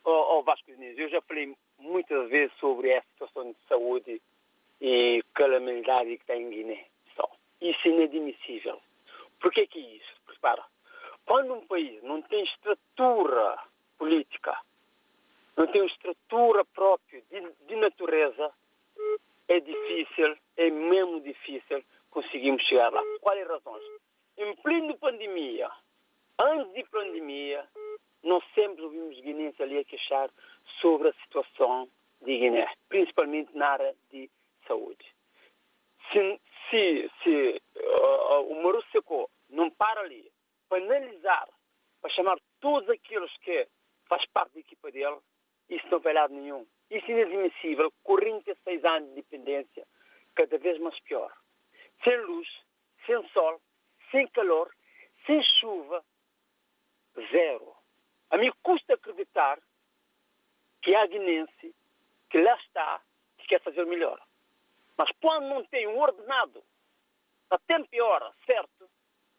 Oh, 0.05 0.39
oh, 0.39 0.43
Vasco 0.43 0.73
Diniz, 0.73 0.99
eu 0.99 1.09
já 1.09 1.21
falei 1.21 1.57
muitas 1.79 2.29
vezes 2.29 2.53
sobre 2.59 2.89
essa 2.91 3.07
situação 3.13 3.53
de 3.53 3.57
saúde 3.69 4.21
e 4.81 5.23
calamidade 5.35 6.19
que 6.19 6.27
tem 6.27 6.43
em 6.43 6.51
Guiné. 6.51 6.85
Só. 7.15 7.31
Isso 7.61 7.79
é 7.87 7.91
inadmissível. 7.91 8.77
Por 9.41 9.53
que 9.53 9.69
que 9.69 9.79
isso? 9.79 10.13
Repara, 10.27 10.65
quando 11.25 11.55
um 11.55 11.65
país 11.65 12.03
não 12.03 12.21
tem 12.23 12.43
estrutura 12.43 13.57
política, 13.97 14.59
não 15.57 15.69
tem 15.69 15.87
estrutura 15.87 16.65
própria 16.65 17.23
de, 17.31 17.41
de 17.69 17.77
natureza, 17.77 18.53
é 19.47 19.61
difícil, 19.61 20.37
é 20.57 20.71
mesmo 20.71 21.21
difícil 21.21 21.85
conseguirmos 22.11 22.65
chegar 22.65 22.93
lá. 22.93 23.03
Quais 23.21 23.47
razões? 23.47 23.85
Em 24.37 24.57
plena 24.57 24.93
pandemia, 24.97 25.71
antes 26.39 26.73
de 26.75 26.85
pandemia, 26.85 27.67
nós 28.23 28.45
sempre 28.55 28.83
ouvimos 28.83 29.21
guineenses 29.21 29.61
ali 29.61 29.79
a 29.79 29.85
queixar 29.85 30.31
sobre 30.81 31.09
a 31.09 31.15
situação 31.25 31.89
de 32.23 32.39
Guiné, 32.39 32.69
principalmente 32.89 33.57
na 33.57 33.69
área 33.69 33.95
de 34.11 34.31
saúde. 34.67 35.05
Se, 36.13 36.41
se, 36.71 37.11
se 37.23 37.63
uh, 37.77 38.53
o 38.53 38.63
Maru 38.63 38.83
Seco 38.91 39.31
não 39.51 39.71
para 39.71 40.01
ali 40.01 40.31
para 40.69 40.83
analisar, 40.83 41.49
para 42.01 42.11
chamar 42.11 42.39
todos 42.61 42.89
aqueles 42.91 43.31
que 43.39 43.67
faz 44.09 44.25
parte 44.27 44.55
da 44.55 44.61
equipa 44.61 44.91
dele, 44.91 45.19
isso 45.69 45.87
não 45.91 45.99
vai 46.01 46.13
lado 46.13 46.35
nenhum. 46.35 46.67
Isso 46.91 47.11
é 47.11 47.23
inadmissível. 47.23 47.93
46 48.03 48.85
anos 48.85 49.09
de 49.11 49.15
dependência, 49.17 49.85
cada 50.35 50.59
vez 50.59 50.79
mais 50.79 50.99
pior. 51.01 51.33
Sem 52.05 52.17
luz, 52.23 52.49
sem 53.05 53.29
sol, 53.29 53.61
sem 54.11 54.27
calor, 54.29 54.71
sem 55.27 55.43
chuva, 55.61 56.05
zero. 57.31 57.75
A 58.31 58.37
mim 58.37 58.53
custa 58.63 58.95
acreditar 58.95 59.59
que 60.83 60.95
há 60.95 61.07
guinense 61.07 61.75
que 62.31 62.39
lá 62.39 62.55
está, 62.57 63.01
que 63.39 63.47
quer 63.47 63.61
fazer 63.61 63.85
melhor. 63.87 64.21
Mas 64.97 65.11
quando 65.21 65.49
não 65.49 65.65
tem 65.65 65.87
um 65.87 65.99
ordenado, 65.99 66.63
a 67.51 67.59
tempo 67.59 67.89
e 67.93 68.01
hora, 68.01 68.33
certo, 68.45 68.89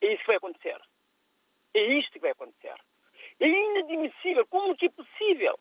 é 0.02 0.13
isso 0.13 0.22
que 0.22 0.28
vai 0.28 0.38
acontecer. 0.38 0.80
É 1.74 1.82
isto 1.82 2.12
que 2.12 2.20
vai 2.20 2.32
acontecer. 2.32 2.76
É 3.40 3.48
inadmissível. 3.48 4.46
Como 4.48 4.76
que 4.76 4.86
é 4.86 4.90
possível? 4.90 5.60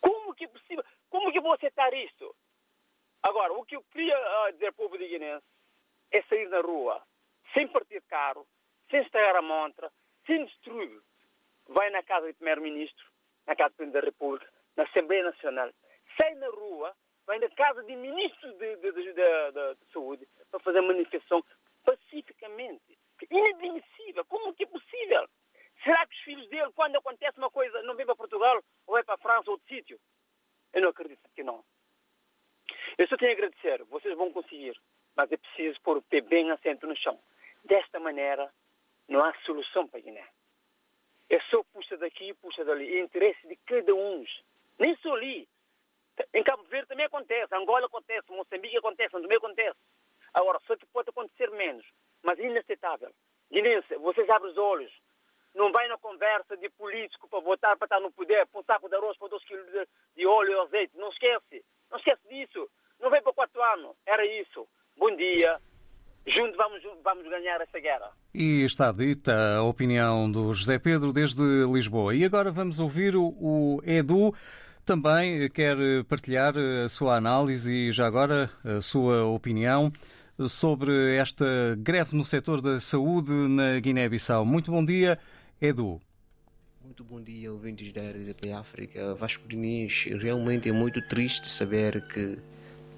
Como 0.00 0.34
que 0.34 0.44
é 0.44 0.48
possível? 0.48 0.84
Como 1.08 1.30
que 1.30 1.38
eu 1.38 1.42
vou 1.42 1.52
aceitar 1.52 1.92
isto? 1.94 2.34
Agora, 3.22 3.52
o 3.52 3.64
que 3.64 3.76
eu 3.76 3.84
queria 3.92 4.16
uh, 4.16 4.52
dizer 4.52 4.68
ao 4.68 4.72
povo 4.72 4.96
de 4.96 5.06
Guiné 5.06 5.40
é 6.10 6.22
sair 6.22 6.48
na 6.48 6.60
rua, 6.60 7.02
sem 7.52 7.68
partir 7.68 8.02
carro, 8.02 8.46
sem 8.90 9.02
estragar 9.02 9.36
a 9.36 9.42
montra, 9.42 9.92
sem 10.26 10.44
destruir. 10.44 11.00
Vai 11.68 11.90
na 11.90 12.02
casa 12.02 12.26
do 12.26 12.34
primeiro-ministro, 12.34 13.04
na 13.46 13.54
casa 13.54 13.70
do 13.70 13.76
presidente 13.76 14.00
da 14.00 14.06
República, 14.06 14.48
na 14.76 14.84
Assembleia 14.84 15.24
Nacional, 15.24 15.70
sai 16.16 16.34
na 16.34 16.48
rua, 16.48 16.94
vai 17.26 17.38
na 17.38 17.48
casa 17.50 17.82
de 17.84 17.94
ministro 17.96 18.52
de, 18.58 18.76
de, 18.76 18.92
de, 18.92 19.12
de 19.12 19.92
Saúde 19.92 20.26
para 20.50 20.60
fazer 20.60 20.80
manifestação 20.80 21.44
pacificamente. 21.84 22.98
Inadmissível. 23.30 24.24
Como 24.24 24.54
que 24.54 24.64
é 24.64 24.66
possível? 24.66 25.28
Será 25.84 26.06
que 26.06 26.14
os 26.14 26.22
filhos 26.22 26.48
dele, 26.48 26.70
quando 26.74 26.96
acontece 26.96 27.38
uma 27.38 27.50
coisa, 27.50 27.82
não 27.82 27.94
vêm 27.94 28.06
para 28.06 28.16
Portugal 28.16 28.62
ou 28.86 28.94
vai 28.94 29.04
para 29.04 29.14
a 29.14 29.18
França 29.18 29.50
ou 29.50 29.52
outro 29.52 29.68
sítio? 29.68 29.98
Eu 30.72 30.82
não 30.82 30.90
acredito 30.90 31.20
que 31.34 31.42
não. 31.42 31.64
Eu 32.98 33.06
só 33.08 33.16
tenho 33.16 33.30
a 33.30 33.34
agradecer. 33.34 33.82
Vocês 33.84 34.16
vão 34.16 34.32
conseguir. 34.32 34.76
Mas 35.16 35.32
é 35.32 35.36
preciso 35.36 35.80
pôr 35.80 35.96
o 35.96 36.02
pé 36.02 36.20
bem 36.20 36.50
assento 36.50 36.86
no 36.86 36.96
chão. 36.96 37.18
Desta 37.64 37.98
maneira, 37.98 38.50
não 39.10 39.24
há 39.24 39.34
solução 39.44 39.88
para 39.88 40.00
Guiné. 40.00 40.24
É 41.28 41.40
só 41.50 41.62
puxa 41.72 41.96
daqui, 41.96 42.32
puxa 42.34 42.64
dali. 42.64 42.96
É 42.96 43.00
interesse 43.00 43.46
de 43.46 43.56
cada 43.56 43.92
um. 43.92 44.24
Nem 44.78 44.96
só 44.96 45.12
ali. 45.14 45.48
Em 46.32 46.44
Cabo 46.44 46.62
Verde 46.64 46.88
também 46.88 47.06
acontece. 47.06 47.52
Angola 47.54 47.86
acontece. 47.86 48.30
Moçambique 48.30 48.76
acontece. 48.76 49.16
Andamé 49.16 49.36
acontece. 49.36 49.78
Agora, 50.32 50.60
só 50.66 50.76
que 50.76 50.86
pode 50.86 51.10
acontecer 51.10 51.50
menos. 51.50 51.84
Mas 52.22 52.38
é 52.38 52.44
inaceitável. 52.44 53.10
Guinense, 53.50 53.96
vocês 53.96 54.30
abrem 54.30 54.52
os 54.52 54.58
olhos. 54.58 54.92
Não 55.56 55.72
vai 55.72 55.88
na 55.88 55.98
conversa 55.98 56.56
de 56.56 56.68
político 56.70 57.28
para 57.28 57.40
votar 57.40 57.76
para 57.76 57.86
estar 57.86 58.00
no 58.00 58.12
poder, 58.12 58.46
para 58.46 58.60
um 58.60 58.64
saco 58.64 58.88
de 58.88 58.94
arroz, 58.94 59.18
para 59.18 59.28
dois 59.28 59.44
quilos 59.44 59.66
de, 59.66 59.88
de 60.14 60.26
óleo 60.26 60.52
e 60.52 60.60
azeite. 60.60 60.96
Não 60.96 61.08
esquece. 61.08 61.64
Não 61.90 61.98
esquece 61.98 62.28
disso. 62.28 62.70
Não 63.00 63.10
vem 63.10 63.22
para 63.22 63.32
quatro 63.32 63.60
anos. 63.60 63.96
Era 64.06 64.24
isso. 64.24 64.68
Bom 64.96 65.10
dia. 65.16 65.60
Juntos 66.26 66.56
vamos, 66.56 66.82
vamos 67.02 67.28
ganhar 67.28 67.60
essa 67.60 67.80
guerra. 67.80 68.10
E 68.32 68.62
está 68.62 68.92
dita 68.92 69.56
a 69.56 69.62
opinião 69.62 70.30
do 70.30 70.52
José 70.52 70.78
Pedro 70.78 71.12
desde 71.12 71.42
Lisboa. 71.72 72.14
E 72.14 72.24
agora 72.24 72.50
vamos 72.50 72.78
ouvir 72.78 73.16
o, 73.16 73.34
o 73.40 73.82
Edu. 73.84 74.34
Também 74.84 75.48
quer 75.50 75.76
partilhar 76.08 76.54
a 76.56 76.88
sua 76.88 77.16
análise 77.16 77.72
e 77.72 77.92
já 77.92 78.06
agora 78.06 78.50
a 78.64 78.80
sua 78.80 79.24
opinião 79.26 79.92
sobre 80.48 81.16
esta 81.16 81.76
greve 81.78 82.16
no 82.16 82.24
setor 82.24 82.60
da 82.60 82.80
saúde 82.80 83.32
na 83.32 83.78
Guiné-Bissau. 83.78 84.44
Muito 84.44 84.70
bom 84.70 84.84
dia, 84.84 85.18
Edu. 85.60 86.00
Muito 86.82 87.04
bom 87.04 87.20
dia, 87.20 87.52
ouvintes 87.52 87.92
da 87.92 88.00
RDP 88.00 88.52
África. 88.52 89.14
Vasco 89.14 89.46
Diniz, 89.46 90.04
realmente 90.04 90.68
é 90.68 90.72
muito 90.72 91.00
triste 91.08 91.50
saber 91.50 92.06
que 92.08 92.38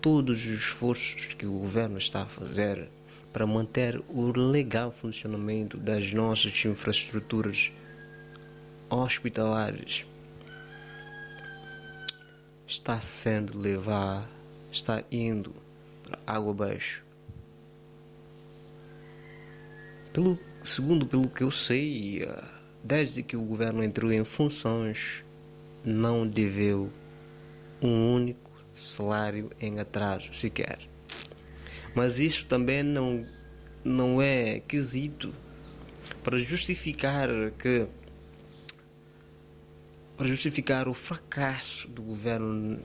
todos 0.00 0.38
os 0.38 0.60
esforços 0.60 1.34
que 1.34 1.46
o 1.46 1.58
governo 1.58 1.98
está 1.98 2.22
a 2.22 2.26
fazer 2.26 2.88
para 3.32 3.46
manter 3.46 4.02
o 4.08 4.30
legal 4.30 4.92
funcionamento 4.92 5.76
das 5.78 6.12
nossas 6.12 6.52
infraestruturas 6.64 7.72
hospitalares 8.90 10.04
está 12.66 13.00
sendo 13.00 13.58
levado, 13.58 14.28
está 14.70 15.02
indo 15.10 15.54
para 16.02 16.18
água 16.26 16.52
abaixo. 16.52 17.02
Pelo, 20.12 20.38
segundo 20.62 21.06
pelo 21.06 21.28
que 21.28 21.42
eu 21.42 21.50
sei, 21.50 22.28
desde 22.84 23.22
que 23.22 23.36
o 23.36 23.44
governo 23.44 23.82
entrou 23.82 24.12
em 24.12 24.24
funções, 24.24 25.24
não 25.84 26.26
deveu 26.26 26.90
um 27.80 28.14
único 28.14 28.50
salário 28.74 29.50
em 29.60 29.78
atraso 29.78 30.32
sequer. 30.34 30.91
Mas 31.94 32.18
isso 32.18 32.46
também 32.46 32.82
não, 32.82 33.26
não 33.84 34.20
é 34.20 34.60
quesito 34.60 35.34
para 36.22 36.38
justificar 36.38 37.28
que 37.58 37.86
para 40.16 40.28
justificar 40.28 40.88
o 40.88 40.94
fracasso 40.94 41.88
do 41.88 42.02
governo 42.02 42.78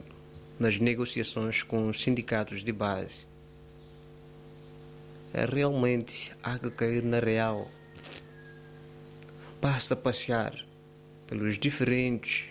nas 0.60 0.80
negociações 0.80 1.62
com 1.62 1.88
os 1.88 2.02
sindicatos 2.02 2.64
de 2.64 2.72
base. 2.72 3.28
É, 5.34 5.46
realmente 5.46 6.32
há 6.42 6.58
que 6.58 6.72
cair 6.72 7.04
na 7.04 7.20
real. 7.20 7.70
Basta 9.62 9.96
passear 9.96 10.54
pelas 11.28 11.60
diferentes 11.60 12.46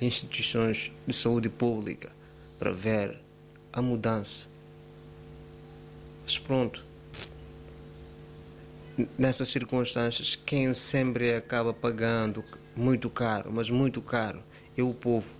instituições 0.00 0.90
de 1.06 1.14
saúde 1.14 1.48
pública 1.48 2.10
para 2.58 2.72
ver 2.72 3.20
a 3.72 3.80
mudança. 3.80 4.51
Mas 6.24 6.38
pronto, 6.38 6.82
nessas 9.18 9.48
circunstâncias, 9.48 10.34
quem 10.34 10.72
sempre 10.74 11.34
acaba 11.34 11.72
pagando 11.72 12.44
muito 12.76 13.10
caro, 13.10 13.50
mas 13.52 13.70
muito 13.70 14.00
caro, 14.00 14.40
é 14.76 14.82
o 14.82 14.94
povo. 14.94 15.34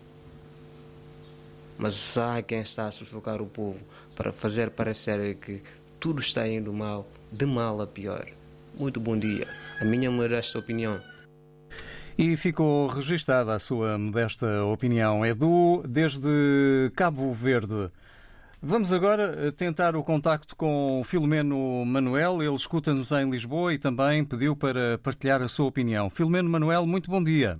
Mas 1.78 2.16
há 2.16 2.42
quem 2.42 2.60
está 2.60 2.86
a 2.86 2.92
sufocar 2.92 3.40
o 3.40 3.46
povo 3.46 3.80
para 4.14 4.32
fazer 4.32 4.70
parecer 4.70 5.36
que 5.36 5.62
tudo 5.98 6.20
está 6.20 6.46
indo 6.46 6.72
mal, 6.72 7.08
de 7.30 7.46
mal 7.46 7.80
a 7.80 7.86
pior. 7.86 8.26
Muito 8.74 9.00
bom 9.00 9.18
dia. 9.18 9.46
A 9.80 9.84
minha 9.84 10.10
modesta 10.10 10.58
opinião. 10.58 11.00
E 12.16 12.36
ficou 12.36 12.88
registada 12.88 13.54
a 13.54 13.58
sua 13.58 13.98
modesta 13.98 14.64
opinião. 14.64 15.24
Edu, 15.24 15.82
desde 15.88 16.92
Cabo 16.94 17.32
Verde. 17.32 17.90
Vamos 18.64 18.92
agora 18.92 19.50
tentar 19.50 19.96
o 19.96 20.04
contacto 20.04 20.54
com 20.54 21.02
Filomeno 21.04 21.84
Manuel. 21.84 22.40
Ele 22.40 22.54
escuta-nos 22.54 23.10
em 23.10 23.28
Lisboa 23.28 23.74
e 23.74 23.78
também 23.78 24.24
pediu 24.24 24.54
para 24.54 24.98
partilhar 24.98 25.42
a 25.42 25.48
sua 25.48 25.66
opinião. 25.66 26.08
Filomeno 26.08 26.48
Manuel, 26.48 26.86
muito 26.86 27.10
bom 27.10 27.22
dia. 27.22 27.58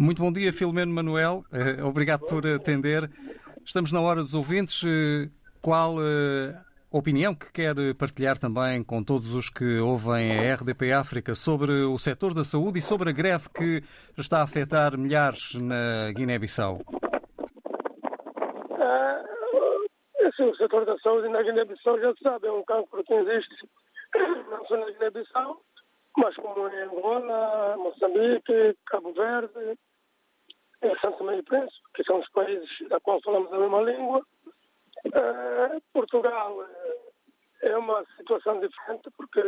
Muito 0.00 0.20
bom 0.20 0.32
dia, 0.32 0.52
Filomeno 0.52 0.92
Manuel. 0.92 1.44
Eh, 1.52 1.82
Obrigado 1.82 2.26
por 2.26 2.44
atender. 2.46 3.08
Estamos 3.64 3.92
na 3.92 4.00
hora 4.00 4.22
dos 4.22 4.34
ouvintes. 4.34 4.82
Eh, 4.84 5.30
Qual 5.62 5.96
eh, 6.00 6.54
opinião 6.90 7.34
que 7.34 7.50
quer 7.52 7.74
partilhar 7.94 8.36
também 8.36 8.82
com 8.82 9.02
todos 9.02 9.32
os 9.34 9.48
que 9.48 9.78
ouvem 9.78 10.32
a 10.32 10.54
RDP 10.54 10.92
África 10.92 11.34
sobre 11.34 11.72
o 11.72 11.96
setor 11.98 12.34
da 12.34 12.44
saúde 12.44 12.80
e 12.80 12.82
sobre 12.82 13.10
a 13.10 13.12
greve 13.12 13.48
que 13.48 13.82
está 14.18 14.40
a 14.40 14.42
afetar 14.42 14.98
milhares 14.98 15.54
na 15.54 16.12
Guiné-Bissau? 16.12 16.80
É, 18.78 20.28
assim, 20.28 20.35
o 20.46 20.56
setor 20.56 20.84
da 20.84 20.98
saúde 20.98 21.28
na 21.28 21.42
Guiné-Bissau 21.42 21.98
já 21.98 22.14
sabe, 22.22 22.46
é 22.46 22.52
um 22.52 22.64
cancro 22.64 23.02
que 23.04 23.14
existe 23.14 23.68
não 24.50 24.64
só 24.66 24.76
na 24.76 24.90
Guiné-Bissau, 24.90 25.60
mas 26.16 26.34
como 26.36 26.68
em 26.68 26.82
Angola, 26.82 27.76
Moçambique, 27.76 28.76
Cabo 28.86 29.12
Verde, 29.12 29.78
e 30.82 31.00
Santo 31.00 31.24
Meio 31.24 31.42
Príncipe, 31.44 31.88
que 31.94 32.04
são 32.04 32.20
os 32.20 32.28
países 32.30 32.68
da 32.88 33.00
qual 33.00 33.20
falamos 33.22 33.52
a 33.52 33.58
mesma 33.58 33.82
língua. 33.82 34.22
Eh, 35.12 35.78
Portugal 35.92 36.62
eh, 36.62 37.70
é 37.70 37.76
uma 37.76 38.04
situação 38.16 38.60
diferente 38.60 39.10
porque 39.16 39.42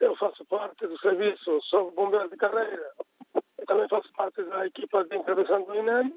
eu 0.00 0.16
faço 0.16 0.44
parte 0.46 0.86
do 0.86 0.98
serviço, 0.98 1.60
sou 1.62 1.90
bombeiro 1.92 2.28
de 2.28 2.36
carreira, 2.36 2.92
eu 3.34 3.66
também 3.66 3.88
faço 3.88 4.12
parte 4.12 4.42
da 4.44 4.66
equipa 4.66 5.04
de 5.04 5.16
intervenção 5.16 5.62
do 5.62 5.74
INEM. 5.74 6.14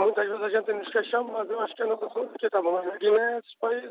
Muitas 0.00 0.26
vezes 0.26 0.42
a 0.42 0.48
gente 0.48 0.72
nos 0.72 0.88
queixamos, 0.88 1.30
mas 1.30 1.50
eu 1.50 1.60
acho 1.60 1.74
que 1.74 1.82
a 1.82 1.86
nossa 1.86 2.08
saúde 2.08 2.32
aqui 2.34 2.46
está. 2.46 2.62
Na 2.62 2.96
Guiné, 2.96 3.38
esses 3.38 3.54
países, 3.56 3.90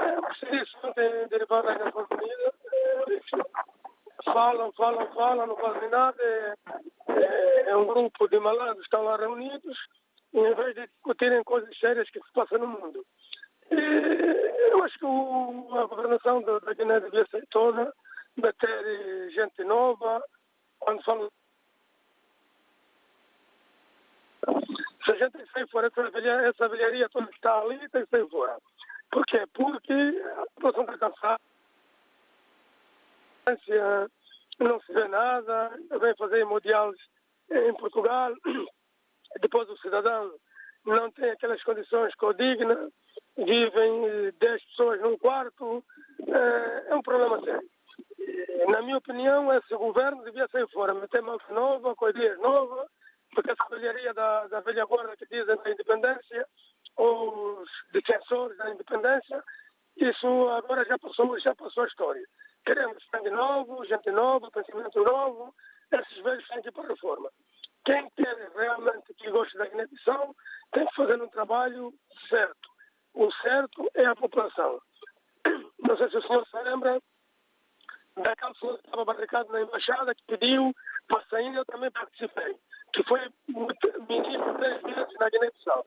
é, 0.00 0.18
o 0.18 0.22
que 0.22 0.38
se 0.38 0.46
diz 0.50 0.74
ontem 0.82 1.28
derivado 1.28 1.66
das 1.66 1.78
Nações 1.78 2.06
Unidas, 2.10 2.54
é, 2.72 4.32
falam, 4.32 4.72
falam, 4.72 5.06
falam, 5.12 5.46
não 5.48 5.56
fazem 5.56 5.90
nada. 5.90 6.16
É, 6.22 6.54
é, 7.08 7.70
é 7.70 7.76
um 7.76 7.84
grupo 7.84 8.26
de 8.26 8.40
malandros 8.40 8.78
que 8.78 8.84
estão 8.84 9.02
lá 9.02 9.18
reunidos, 9.18 9.78
em 10.32 10.54
vez 10.54 10.74
de 10.76 10.86
discutirem 10.86 11.44
coisas 11.44 11.78
sérias 11.78 12.08
que 12.08 12.18
se 12.18 12.32
passam 12.32 12.60
no 12.60 12.68
mundo. 12.68 13.04
E 13.70 14.70
eu 14.70 14.82
acho 14.82 14.98
que 14.98 15.04
o, 15.04 15.68
a 15.74 15.84
governação 15.84 16.40
da, 16.40 16.58
da 16.58 16.72
Guiné 16.72 17.00
devia 17.00 17.26
ser 17.26 17.46
toda, 17.50 17.92
meter 18.34 19.30
gente 19.30 19.62
nova, 19.62 20.24
quando 20.80 21.04
falam 21.04 21.28
se 25.04 25.12
a 25.12 25.16
gente 25.16 25.52
sair 25.52 25.68
fora, 25.68 25.88
essa 25.88 26.10
velharia, 26.68 27.04
essa 27.04 27.10
toda 27.10 27.26
que 27.26 27.34
está 27.34 27.58
ali 27.60 27.88
tem 27.88 28.04
que 28.04 28.16
sair 28.16 28.28
fora. 28.28 28.56
Por 29.10 29.26
quê? 29.26 29.44
Porque 29.52 29.92
a 29.92 30.46
população 30.54 30.82
está 30.84 30.98
cansada, 30.98 31.40
não 34.58 34.80
se 34.80 34.92
vê 34.92 35.08
nada, 35.08 35.70
vem 36.00 36.16
fazer 36.16 36.40
hemodiálise 36.40 37.02
em 37.50 37.74
Portugal, 37.74 38.32
depois 39.40 39.68
o 39.68 39.76
cidadão 39.78 40.32
não 40.84 41.10
tem 41.10 41.30
aquelas 41.30 41.62
condições 41.62 42.14
codignas, 42.14 42.90
vivem 43.36 44.32
10 44.38 44.64
pessoas 44.64 45.00
num 45.00 45.18
quarto, 45.18 45.84
é 46.88 46.94
um 46.94 47.02
problema 47.02 47.40
sério. 47.42 47.68
Na 48.68 48.80
minha 48.82 48.98
opinião, 48.98 49.52
esse 49.52 49.74
governo 49.74 50.22
devia 50.24 50.46
sair 50.48 50.68
fora, 50.68 50.94
meter 50.94 51.20
mãos 51.20 51.42
nova, 51.50 51.94
ideias 52.08 52.38
novas, 52.38 52.88
porque 53.34 53.50
essa 53.50 53.68
velharia 53.70 54.12
da, 54.14 54.46
da 54.48 54.60
velha 54.60 54.84
guarda 54.84 55.16
que 55.16 55.26
dizem 55.26 55.56
da 55.56 55.70
independência, 55.70 56.46
os 56.96 57.68
defensores 57.92 58.56
da 58.58 58.70
independência, 58.70 59.42
isso 59.96 60.48
agora 60.50 60.84
já 60.84 60.98
passou, 60.98 61.38
já 61.40 61.54
passou 61.54 61.84
a 61.84 61.86
história. 61.86 62.26
Queremos 62.64 63.02
sangue 63.10 63.30
novo, 63.30 63.84
gente 63.86 64.10
nova, 64.10 64.50
pensamento 64.50 65.02
novo, 65.02 65.54
esses 65.90 66.22
velhos 66.22 66.46
têm 66.48 66.62
que 66.62 66.68
ir 66.68 66.72
para 66.72 66.84
a 66.84 66.88
reforma. 66.88 67.30
Quem 67.84 68.08
quer 68.10 68.50
realmente 68.54 69.12
que 69.14 69.30
goste 69.30 69.58
da 69.58 69.66
Guiné-Bissau 69.66 70.36
tem 70.72 70.86
que 70.86 70.94
fazer 70.94 71.20
um 71.20 71.28
trabalho 71.28 71.92
certo. 72.28 72.70
O 73.14 73.30
certo 73.32 73.90
é 73.94 74.06
a 74.06 74.14
população. 74.14 74.80
Não 75.80 75.96
sei 75.96 76.08
se 76.08 76.16
o 76.16 76.22
senhor 76.22 76.46
se 76.46 76.62
lembra 76.62 77.00
daquela 78.16 78.52
pessoa 78.52 78.78
que 78.78 78.84
estava 78.84 79.04
barricado 79.04 79.52
na 79.52 79.62
embaixada 79.62 80.14
que 80.14 80.24
pediu 80.26 80.72
para 81.08 81.24
sair, 81.24 81.54
eu 81.54 81.64
também 81.64 81.90
participei 81.90 82.56
que 82.92 83.02
foi 83.04 83.20
ministro 83.46 84.54
três 84.58 84.82
vezes 84.82 85.14
na 85.18 85.30
Guiné-Bissau, 85.30 85.86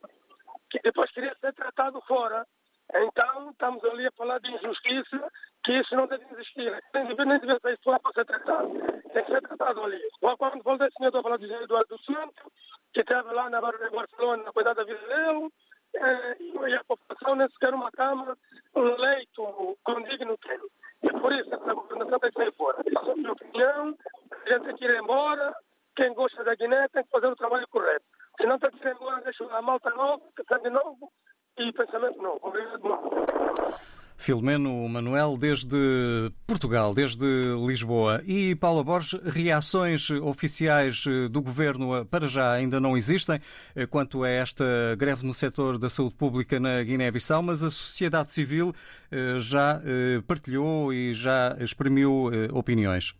que 0.70 0.80
depois 0.84 1.12
queria 1.12 1.36
ser 1.40 1.54
tratado 1.54 2.02
fora. 2.02 2.46
Então, 2.94 3.50
estamos 3.50 3.84
ali 3.84 4.06
a 4.08 4.12
falar 4.12 4.40
de 4.40 4.52
injustiça, 4.52 5.32
que 5.64 5.74
isso 5.74 5.96
não 5.96 6.08
deve 6.08 6.26
existir. 6.34 6.72
Nem 6.94 7.08
deve, 7.08 7.26
nem 7.26 7.40
deve 7.40 7.60
sair 7.60 7.80
fora 7.84 8.00
para 8.00 8.14
ser 8.14 8.26
tratado. 8.26 8.70
Tem 9.14 9.24
que 9.24 9.32
ser 9.32 9.42
tratado 9.42 9.84
ali. 9.84 10.02
Quando 10.20 10.64
voltei, 10.64 10.90
senhor, 10.92 11.10
estou 11.10 11.20
a 11.20 11.24
falar 11.24 11.38
de 11.38 11.52
Eduardo 11.52 11.98
Santos, 12.04 12.54
que 12.94 13.02
esteve 13.02 13.34
lá 13.34 13.50
na 13.50 13.60
Barra 13.62 13.78
de 13.78 13.90
Barcelona, 13.90 14.44
a 14.48 14.54
cuidar 14.54 14.74
da 14.74 14.84
vida 14.84 15.00
dele, 15.00 15.50
eh, 15.96 16.38
e 16.70 16.76
a 16.76 16.84
população 16.84 17.36
nem 17.36 17.50
sequer 17.50 17.74
uma 17.74 17.92
cama, 17.92 18.38
um 18.76 18.96
leito 18.96 19.78
condigno 19.84 20.38
tem. 20.38 20.60
E 21.04 21.20
por 21.20 21.34
isso, 21.34 21.54
essa 21.54 21.74
governação 21.74 22.20
tem 22.20 22.32
que 22.32 22.38
sair 22.38 22.54
fora. 22.54 22.78
Essa 22.86 23.10
é 23.10 23.12
a 23.12 23.16
minha 23.16 23.32
opinião. 23.32 23.98
A 24.32 24.50
gente 24.50 24.66
tem 24.66 24.76
que 24.76 24.86
ir 24.86 25.02
embora, 25.02 25.56
quem 25.96 26.14
gosta 26.14 26.44
da 26.44 26.56
Guiné 26.56 26.82
tem 26.94 27.04
que 27.04 27.10
fazer 27.10 27.28
o 27.28 27.36
trabalho 27.36 27.68
correto. 27.70 28.06
Se 28.38 28.46
não 28.46 28.60
que 28.60 28.68
ir 28.68 28.94
embora, 28.94 29.22
deixa 29.24 29.44
a 29.46 29.62
malta 29.62 29.90
nova, 29.92 30.22
sangue 30.52 30.70
novo 30.70 31.12
e 31.58 31.72
pensamento 31.72 32.22
novo. 32.22 32.40
Obrigado. 32.42 32.84
Filomeno 34.18 34.88
Manuel, 34.88 35.38
desde 35.38 36.32
Portugal, 36.48 36.94
desde 36.94 37.26
Lisboa. 37.66 38.22
E 38.26 38.56
Paula 38.56 38.84
Borges, 38.84 39.20
reações 39.24 40.10
oficiais 40.10 41.04
do 41.30 41.42
governo 41.42 42.06
para 42.06 42.26
já 42.26 42.54
ainda 42.54 42.80
não 42.80 42.96
existem 42.96 43.42
quanto 43.90 44.24
a 44.24 44.30
esta 44.30 44.66
greve 44.98 45.26
no 45.26 45.34
setor 45.34 45.78
da 45.78 45.90
saúde 45.90 46.16
pública 46.16 46.60
na 46.60 46.82
Guiné-Bissau, 46.82 47.44
mas 47.44 47.62
a 47.62 47.70
sociedade 47.70 48.32
civil 48.32 48.74
já 49.38 49.82
partilhou 50.26 50.94
e 50.94 51.14
já 51.14 51.56
exprimiu 51.60 52.32
opiniões. 52.54 53.14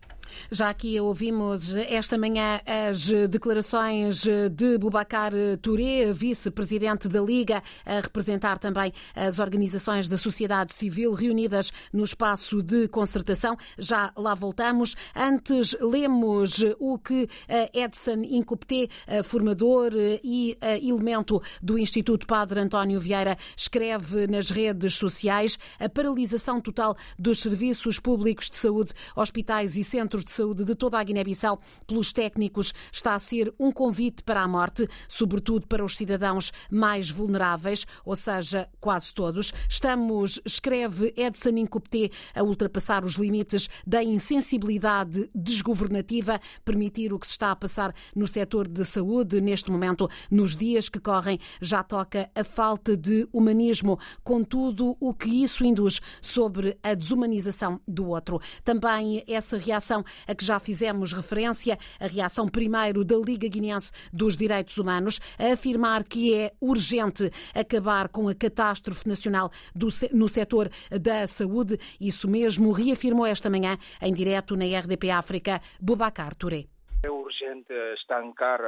Já 0.50 0.68
aqui 0.68 1.00
ouvimos 1.00 1.74
esta 1.74 2.16
manhã 2.18 2.60
as 2.66 3.08
declarações 3.28 4.24
de 4.52 4.78
Bubacar 4.78 5.32
Touré, 5.60 6.12
vice-presidente 6.12 7.08
da 7.08 7.20
Liga, 7.20 7.62
a 7.84 8.00
representar 8.00 8.58
também 8.58 8.92
as 9.14 9.38
organizações 9.38 10.08
da 10.08 10.16
sociedade 10.16 10.74
civil 10.74 11.12
reunidas 11.12 11.72
no 11.92 12.04
espaço 12.04 12.62
de 12.62 12.88
concertação. 12.88 13.56
Já 13.78 14.12
lá 14.16 14.34
voltamos. 14.34 14.94
Antes, 15.14 15.76
lemos 15.80 16.64
o 16.78 16.98
que 16.98 17.28
Edson 17.72 18.22
Incopté, 18.24 18.88
formador 19.24 19.92
e 20.22 20.56
elemento 20.82 21.42
do 21.62 21.78
Instituto 21.78 22.26
Padre 22.26 22.60
António 22.60 23.00
Vieira, 23.00 23.36
escreve 23.56 24.26
nas 24.26 24.50
redes 24.50 24.94
sociais. 24.94 25.58
A 25.78 25.88
paralisação 25.88 26.60
total 26.60 26.96
dos 27.18 27.40
serviços 27.40 27.98
públicos 27.98 28.48
de 28.50 28.56
saúde, 28.56 28.92
hospitais 29.14 29.76
e 29.76 29.84
centros 29.84 30.15
centros 30.16 30.24
de 30.24 30.30
saúde 30.30 30.64
de 30.64 30.74
toda 30.74 30.98
a 30.98 31.04
Guiné-Bissau 31.04 31.58
pelos 31.86 32.12
técnicos 32.12 32.72
está 32.92 33.14
a 33.14 33.18
ser 33.18 33.52
um 33.58 33.70
convite 33.70 34.22
para 34.22 34.42
a 34.42 34.48
morte, 34.48 34.88
sobretudo 35.08 35.66
para 35.66 35.84
os 35.84 35.96
cidadãos 35.96 36.52
mais 36.70 37.10
vulneráveis, 37.10 37.86
ou 38.04 38.16
seja, 38.16 38.68
quase 38.80 39.12
todos. 39.12 39.52
Estamos, 39.68 40.40
escreve 40.44 41.12
Edson 41.16 41.50
Incupté, 41.50 42.10
a 42.34 42.42
ultrapassar 42.42 43.04
os 43.04 43.14
limites 43.14 43.68
da 43.86 44.02
insensibilidade 44.02 45.30
desgovernativa, 45.34 46.40
permitir 46.64 47.12
o 47.12 47.18
que 47.18 47.26
se 47.26 47.32
está 47.32 47.50
a 47.50 47.56
passar 47.56 47.94
no 48.14 48.26
setor 48.26 48.68
de 48.68 48.84
saúde 48.84 49.40
neste 49.40 49.70
momento, 49.70 50.08
nos 50.30 50.56
dias 50.56 50.88
que 50.88 51.00
correm, 51.00 51.38
já 51.60 51.82
toca 51.82 52.30
a 52.34 52.44
falta 52.44 52.96
de 52.96 53.28
humanismo, 53.32 53.98
com 54.22 54.42
tudo 54.42 54.96
o 55.00 55.12
que 55.12 55.42
isso 55.42 55.64
induz 55.64 56.00
sobre 56.20 56.78
a 56.82 56.94
desumanização 56.94 57.80
do 57.86 58.08
outro. 58.08 58.40
Também 58.64 59.24
essa 59.26 59.58
reação 59.58 60.04
a 60.26 60.34
que 60.34 60.44
já 60.44 60.58
fizemos 60.58 61.12
referência, 61.12 61.78
a 62.00 62.06
reação 62.06 62.48
primeiro 62.48 63.04
da 63.04 63.16
Liga 63.16 63.48
Guinense 63.48 63.92
dos 64.12 64.36
Direitos 64.36 64.78
Humanos, 64.78 65.20
a 65.38 65.52
afirmar 65.52 66.04
que 66.04 66.34
é 66.34 66.52
urgente 66.60 67.30
acabar 67.54 68.08
com 68.08 68.28
a 68.28 68.34
catástrofe 68.34 69.08
nacional 69.08 69.50
do, 69.74 69.88
no 70.12 70.28
setor 70.28 70.68
da 70.90 71.26
saúde. 71.26 71.78
Isso 72.00 72.28
mesmo 72.28 72.72
reafirmou 72.72 73.26
esta 73.26 73.50
manhã, 73.50 73.76
em 74.00 74.12
direto 74.12 74.56
na 74.56 74.64
RDP 74.64 75.10
África, 75.10 75.60
Bubacar 75.80 76.34
Touré. 76.34 76.64
É 77.04 77.10
urgente 77.10 77.72
estancar 77.94 78.60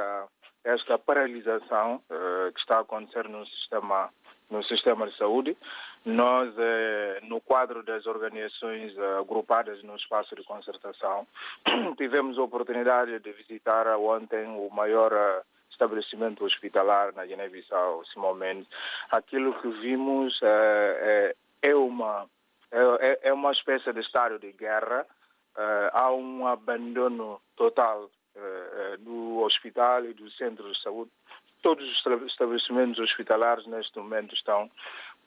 esta 0.63 0.97
paralisação 0.97 1.95
uh, 1.95 2.51
que 2.53 2.59
está 2.59 2.77
a 2.77 2.81
acontecer 2.81 3.27
no 3.27 3.45
sistema, 3.45 4.09
no 4.49 4.63
sistema 4.63 5.07
de 5.07 5.17
saúde. 5.17 5.57
Nós, 6.05 6.53
eh, 6.57 7.19
no 7.23 7.41
quadro 7.41 7.83
das 7.83 8.05
organizações 8.05 8.97
eh, 8.97 9.17
agrupadas 9.19 9.83
no 9.83 9.95
espaço 9.97 10.33
de 10.33 10.43
concertação, 10.43 11.27
tivemos 11.97 12.37
a 12.37 12.43
oportunidade 12.43 13.19
de 13.19 13.31
visitar 13.33 13.85
ontem 13.97 14.45
o 14.47 14.69
maior 14.69 15.11
eh, 15.11 15.41
estabelecimento 15.69 16.45
hospitalar 16.45 17.13
na 17.13 17.25
Guiné-Bissau, 17.25 18.05
Simomene. 18.05 18.65
Aquilo 19.11 19.53
que 19.61 19.67
vimos 19.81 20.39
é, 20.41 21.35
é, 21.61 21.75
uma, 21.75 22.25
é, 22.71 23.19
é 23.29 23.33
uma 23.33 23.51
espécie 23.51 23.91
de 23.93 24.01
estado 24.01 24.39
de 24.39 24.51
guerra. 24.51 25.05
há 25.93 26.11
um 26.11 26.47
abandono 26.47 27.39
total 27.55 28.09
do 28.99 29.39
hospital 29.39 30.03
e 30.05 30.13
do 30.13 30.29
centro 30.31 30.69
de 30.69 30.81
saúde. 30.81 31.11
Todos 31.61 31.85
os 31.85 31.97
estabelecimentos 32.29 32.99
hospitalares 32.99 33.65
neste 33.67 33.97
momento 33.99 34.35
estão 34.35 34.69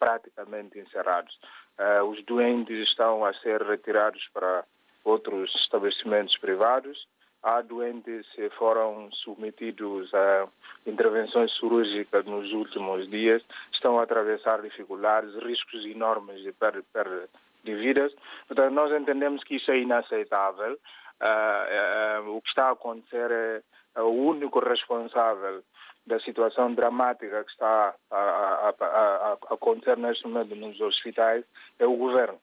praticamente 0.03 0.81
encerrados. 0.81 1.33
Uh, 1.79 2.05
os 2.07 2.25
doentes 2.25 2.89
estão 2.89 3.25
a 3.25 3.33
ser 3.35 3.63
retirados 3.63 4.29
para 4.35 4.65
outros 5.05 5.55
estabelecimentos 5.55 6.37
privados. 6.39 7.07
Há 7.41 7.61
doentes 7.63 8.27
que 8.35 8.51
foram 8.51 9.11
submetidos 9.13 10.13
a 10.13 10.49
intervenções 10.87 11.57
cirúrgicas 11.57 12.25
nos 12.25 12.53
últimos 12.53 13.09
dias, 13.09 13.45
estão 13.73 14.01
a 14.01 14.03
atravessar 14.03 14.61
dificuldades, 14.61 15.35
riscos 15.37 15.85
enormes 15.87 16.43
de 16.43 16.53
perda, 16.53 17.29
de 17.63 17.75
vidas. 17.77 18.13
Portanto, 18.49 18.73
nós 18.73 18.93
entendemos 18.93 19.45
que 19.45 19.57
isso 19.57 19.71
é 19.71 19.79
inaceitável. 19.79 20.73
Uh, 21.21 22.27
uh, 22.27 22.37
o 22.37 22.43
que 22.43 22.49
está 22.49 22.71
a 22.71 22.73
acontecer 22.73 23.31
é, 23.31 23.63
é 23.95 24.03
o 24.03 24.11
único 24.11 24.59
responsável 24.59 25.63
da 26.07 26.19
situação 26.21 26.75
dramática 26.75 27.45
que 27.45 27.51
está 27.51 27.95
a, 28.11 28.17
a, 28.17 28.75
a, 28.81 29.33
a 29.33 29.55
acontecer 29.55 29.97
neste 29.97 30.27
momento 30.27 30.55
nos 30.57 30.81
hospitais 30.81 31.45
é 31.79 31.87
o 31.87 31.97
governo. 31.97 32.39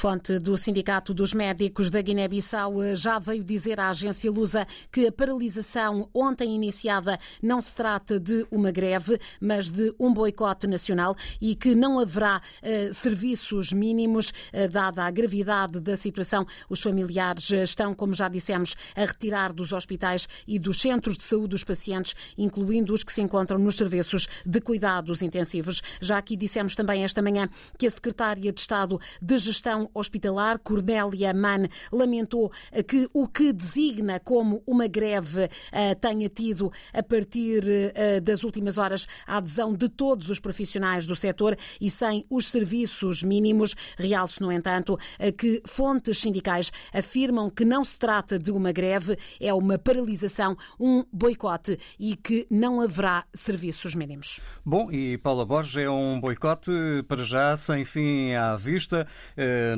Fonte 0.00 0.38
do 0.38 0.56
Sindicato 0.56 1.12
dos 1.12 1.34
Médicos 1.34 1.90
da 1.90 2.00
Guiné-Bissau 2.00 2.82
eh, 2.82 2.94
já 2.94 3.18
veio 3.18 3.44
dizer 3.44 3.78
à 3.78 3.90
agência 3.90 4.30
Lusa 4.30 4.66
que 4.90 5.06
a 5.06 5.12
paralisação 5.12 6.08
ontem 6.14 6.54
iniciada 6.54 7.18
não 7.42 7.60
se 7.60 7.74
trata 7.74 8.18
de 8.18 8.46
uma 8.50 8.70
greve, 8.70 9.20
mas 9.38 9.70
de 9.70 9.94
um 10.00 10.10
boicote 10.10 10.66
nacional 10.66 11.14
e 11.38 11.54
que 11.54 11.74
não 11.74 11.98
haverá 11.98 12.40
uh, 12.40 12.94
serviços 12.94 13.74
mínimos, 13.74 14.30
uh, 14.30 14.66
dada 14.72 15.04
a 15.04 15.10
gravidade 15.10 15.78
da 15.80 15.94
situação. 15.96 16.46
Os 16.70 16.80
familiares 16.80 17.50
estão, 17.50 17.94
como 17.94 18.14
já 18.14 18.26
dissemos, 18.26 18.74
a 18.96 19.02
retirar 19.02 19.52
dos 19.52 19.70
hospitais 19.70 20.26
e 20.48 20.58
dos 20.58 20.80
centros 20.80 21.18
de 21.18 21.24
saúde 21.24 21.54
os 21.54 21.62
pacientes, 21.62 22.14
incluindo 22.38 22.94
os 22.94 23.04
que 23.04 23.12
se 23.12 23.20
encontram 23.20 23.58
nos 23.58 23.74
serviços 23.74 24.26
de 24.46 24.62
cuidados 24.62 25.20
intensivos. 25.20 25.82
Já 26.00 26.16
aqui 26.16 26.38
dissemos 26.38 26.74
também 26.74 27.04
esta 27.04 27.20
manhã 27.20 27.50
que 27.76 27.86
a 27.86 27.90
Secretária 27.90 28.50
de 28.50 28.60
Estado 28.60 28.98
de 29.20 29.36
Gestão 29.36 29.89
Hospitalar, 29.94 30.58
Cornélia 30.58 31.32
Mann, 31.32 31.68
lamentou 31.92 32.50
que 32.86 33.08
o 33.12 33.26
que 33.26 33.52
designa 33.52 34.20
como 34.20 34.62
uma 34.66 34.86
greve 34.86 35.48
eh, 35.72 35.94
tenha 35.94 36.28
tido, 36.28 36.72
a 36.92 37.02
partir 37.02 37.64
eh, 37.94 38.20
das 38.20 38.44
últimas 38.44 38.78
horas, 38.78 39.06
a 39.26 39.36
adesão 39.36 39.74
de 39.74 39.88
todos 39.88 40.30
os 40.30 40.40
profissionais 40.40 41.06
do 41.06 41.16
setor 41.16 41.56
e 41.80 41.90
sem 41.90 42.24
os 42.30 42.46
serviços 42.46 43.22
mínimos. 43.22 43.74
Realce, 43.96 44.40
no 44.40 44.52
entanto, 44.52 44.98
eh, 45.18 45.32
que 45.32 45.62
fontes 45.66 46.18
sindicais 46.18 46.70
afirmam 46.92 47.50
que 47.50 47.64
não 47.64 47.84
se 47.84 47.98
trata 47.98 48.38
de 48.38 48.50
uma 48.50 48.72
greve, 48.72 49.16
é 49.40 49.52
uma 49.52 49.78
paralisação, 49.78 50.56
um 50.78 51.04
boicote 51.12 51.78
e 51.98 52.16
que 52.16 52.46
não 52.50 52.80
haverá 52.80 53.24
serviços 53.34 53.94
mínimos. 53.94 54.40
Bom, 54.64 54.90
e 54.90 55.18
Paula 55.18 55.44
Borges, 55.44 55.76
é 55.76 55.90
um 55.90 56.20
boicote 56.20 56.70
para 57.08 57.22
já 57.22 57.56
sem 57.56 57.84
fim 57.84 58.34
à 58.34 58.56
vista 58.56 59.06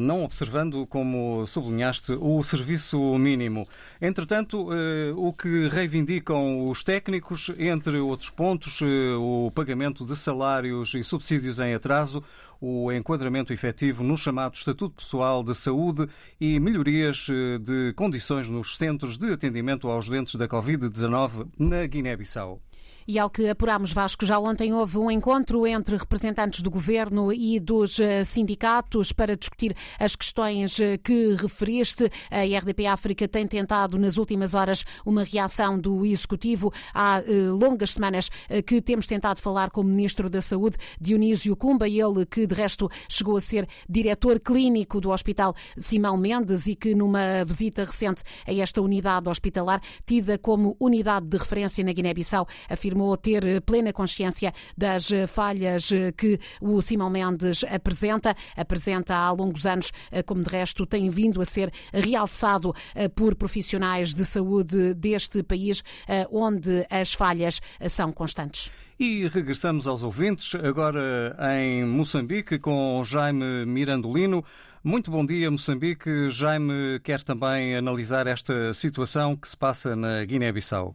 não 0.02 0.24
observando, 0.24 0.86
como 0.86 1.46
sublinhaste, 1.46 2.12
o 2.20 2.42
serviço 2.42 2.98
mínimo. 3.18 3.66
Entretanto, 4.00 4.68
eh, 4.72 5.12
o 5.16 5.32
que 5.32 5.68
reivindicam 5.68 6.64
os 6.64 6.82
técnicos, 6.82 7.50
entre 7.58 7.98
outros 7.98 8.30
pontos, 8.30 8.80
eh, 8.82 9.14
o 9.16 9.50
pagamento 9.54 10.04
de 10.04 10.16
salários 10.16 10.94
e 10.94 11.02
subsídios 11.02 11.60
em 11.60 11.74
atraso, 11.74 12.22
o 12.60 12.92
enquadramento 12.92 13.52
efetivo 13.52 14.04
no 14.04 14.16
chamado 14.16 14.54
Estatuto 14.54 14.94
Pessoal 14.94 15.42
de 15.42 15.54
Saúde 15.54 16.08
e 16.40 16.60
melhorias 16.60 17.26
eh, 17.28 17.58
de 17.58 17.92
condições 17.94 18.48
nos 18.48 18.76
centros 18.76 19.18
de 19.18 19.32
atendimento 19.32 19.88
aos 19.88 20.08
doentes 20.08 20.34
da 20.36 20.46
Covid-19 20.46 21.48
na 21.58 21.86
Guiné-Bissau. 21.86 22.60
E 23.06 23.18
ao 23.18 23.28
que 23.28 23.48
apurámos, 23.48 23.92
Vasco, 23.92 24.24
já 24.24 24.38
ontem 24.38 24.72
houve 24.72 24.98
um 24.98 25.10
encontro 25.10 25.66
entre 25.66 25.96
representantes 25.96 26.62
do 26.62 26.70
governo 26.70 27.32
e 27.32 27.58
dos 27.58 27.98
eh, 27.98 28.22
sindicatos 28.22 29.12
para 29.12 29.36
discutir 29.36 29.74
as 29.98 30.14
questões 30.14 30.78
eh, 30.78 30.98
que 30.98 31.34
referiste. 31.34 32.10
A 32.30 32.42
RDP 32.58 32.86
África 32.86 33.26
tem 33.26 33.46
tentado 33.46 33.98
nas 33.98 34.16
últimas 34.16 34.54
horas 34.54 34.84
uma 35.04 35.24
reação 35.24 35.78
do 35.78 36.06
Executivo. 36.06 36.72
Há 36.94 37.22
eh, 37.26 37.50
longas 37.50 37.90
semanas 37.90 38.30
que 38.66 38.80
temos 38.80 39.06
tentado 39.06 39.40
falar 39.40 39.70
com 39.70 39.80
o 39.80 39.84
Ministro 39.84 40.30
da 40.30 40.40
Saúde, 40.40 40.76
Dionísio 41.00 41.56
Cumba, 41.56 41.88
ele 41.88 42.24
que 42.24 42.46
de 42.46 42.54
resto 42.54 42.88
chegou 43.08 43.36
a 43.36 43.40
ser 43.40 43.66
diretor 43.88 44.38
clínico 44.38 45.00
do 45.00 45.10
Hospital 45.10 45.54
Simão 45.76 46.16
Mendes 46.16 46.66
e 46.66 46.76
que 46.76 46.94
numa 46.94 47.44
visita 47.44 47.84
recente 47.84 48.22
a 48.46 48.54
esta 48.54 48.80
unidade 48.80 49.28
hospitalar, 49.28 49.80
tida 50.06 50.38
como 50.38 50.76
unidade 50.78 51.26
de 51.26 51.36
referência 51.36 51.84
na 51.84 51.92
Guiné-Bissau, 51.92 52.46
afirmou 52.72 53.16
ter 53.16 53.44
eh, 53.44 53.61
plena 53.61 53.92
consciência 53.92 54.52
das 54.76 55.12
eh, 55.12 55.26
falhas 55.26 55.92
eh, 55.92 56.12
que 56.12 56.38
o 56.61 56.80
Simão 56.80 57.11
Mendes 57.11 57.64
apresenta, 57.64 58.35
apresenta 58.56 59.14
há 59.14 59.30
longos 59.30 59.66
anos, 59.66 59.92
como 60.26 60.42
de 60.42 60.50
resto 60.50 60.87
tem 60.87 61.08
vindo 61.11 61.40
a 61.40 61.44
ser 61.44 61.70
realçado 61.92 62.74
por 63.14 63.35
profissionais 63.35 64.14
de 64.14 64.24
saúde 64.24 64.94
deste 64.94 65.42
país, 65.42 65.82
onde 66.30 66.87
as 66.90 67.12
falhas 67.12 67.61
são 67.88 68.12
constantes. 68.12 68.70
E 68.98 69.26
regressamos 69.28 69.87
aos 69.87 70.02
ouvintes, 70.02 70.54
agora 70.54 71.37
em 71.58 71.85
Moçambique, 71.85 72.58
com 72.58 73.02
Jaime 73.04 73.66
Mirandolino. 73.66 74.44
Muito 74.85 75.11
bom 75.11 75.24
dia, 75.24 75.50
Moçambique. 75.50 76.30
Jaime 76.30 77.00
quer 77.04 77.22
também 77.22 77.76
analisar 77.76 78.26
esta 78.26 78.72
situação 78.72 79.37
que 79.37 79.48
se 79.48 79.56
passa 79.56 79.94
na 79.94 80.24
Guiné-Bissau. 80.24 80.94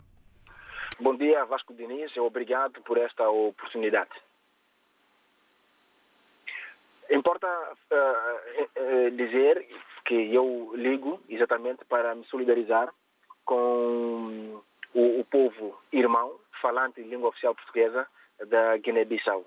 Bom 0.99 1.15
dia, 1.15 1.45
Vasco 1.45 1.75
Diniz. 1.75 2.17
Obrigado 2.17 2.81
por 2.81 2.97
esta 2.97 3.29
oportunidade. 3.29 4.09
Importa 7.11 7.47
uh, 7.47 9.11
dizer 9.11 9.63
que 10.05 10.33
eu 10.33 10.71
ligo 10.73 11.21
exatamente 11.29 11.85
para 11.85 12.15
me 12.15 12.25
solidarizar 12.25 12.91
com 13.45 14.59
o, 14.95 15.19
o 15.19 15.25
povo 15.25 15.79
irmão 15.93 16.33
falante 16.59 17.03
de 17.03 17.09
língua 17.09 17.29
oficial 17.29 17.53
portuguesa 17.53 18.07
da 18.47 18.75
Guiné-Bissau. 18.77 19.45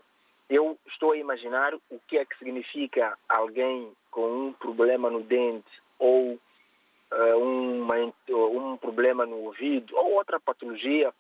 Eu 0.48 0.78
estou 0.86 1.12
a 1.12 1.16
imaginar 1.16 1.74
o 1.74 1.98
que 2.06 2.16
é 2.16 2.24
que 2.24 2.38
significa 2.38 3.18
alguém 3.28 3.92
com 4.12 4.46
um 4.46 4.52
problema 4.52 5.10
no 5.10 5.24
dente 5.24 5.82
ou 5.98 6.34
uh, 6.34 7.36
uma, 7.36 7.96
um 8.28 8.76
problema 8.76 9.26
no 9.26 9.38
ouvido 9.38 9.96
ou 9.96 10.12
outra 10.12 10.38
patologia 10.38 11.12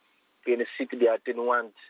que 0.44 0.56
necessite 0.56 0.96
de 0.96 1.08
atenuante 1.08 1.80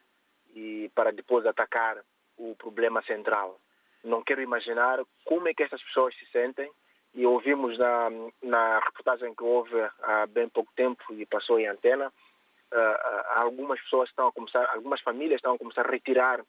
e 0.54 0.90
para 0.94 1.12
depois 1.12 1.46
atacar 1.46 1.98
o 2.36 2.54
problema 2.56 3.02
central. 3.02 3.60
Não 4.02 4.22
quero 4.22 4.42
imaginar 4.42 4.98
como 5.24 5.48
é 5.48 5.54
que 5.54 5.62
estas 5.62 5.82
pessoas 5.82 6.14
se 6.16 6.26
sentem 6.26 6.70
e 7.14 7.26
ouvimos 7.26 7.78
na, 7.78 8.10
na 8.42 8.78
reportagem 8.80 9.34
que 9.34 9.42
houve 9.42 9.76
há 10.02 10.26
bem 10.26 10.48
pouco 10.48 10.72
tempo 10.74 11.02
e 11.12 11.26
passou 11.26 11.58
em 11.58 11.66
antena, 11.66 12.08
uh, 12.08 13.42
algumas 13.42 13.80
pessoas 13.80 14.08
estão 14.08 14.28
a 14.28 14.32
começar, 14.32 14.64
algumas 14.74 15.00
famílias 15.00 15.38
estão 15.38 15.54
a 15.54 15.58
começar 15.58 15.86
a 15.86 15.90
retirar 15.90 16.40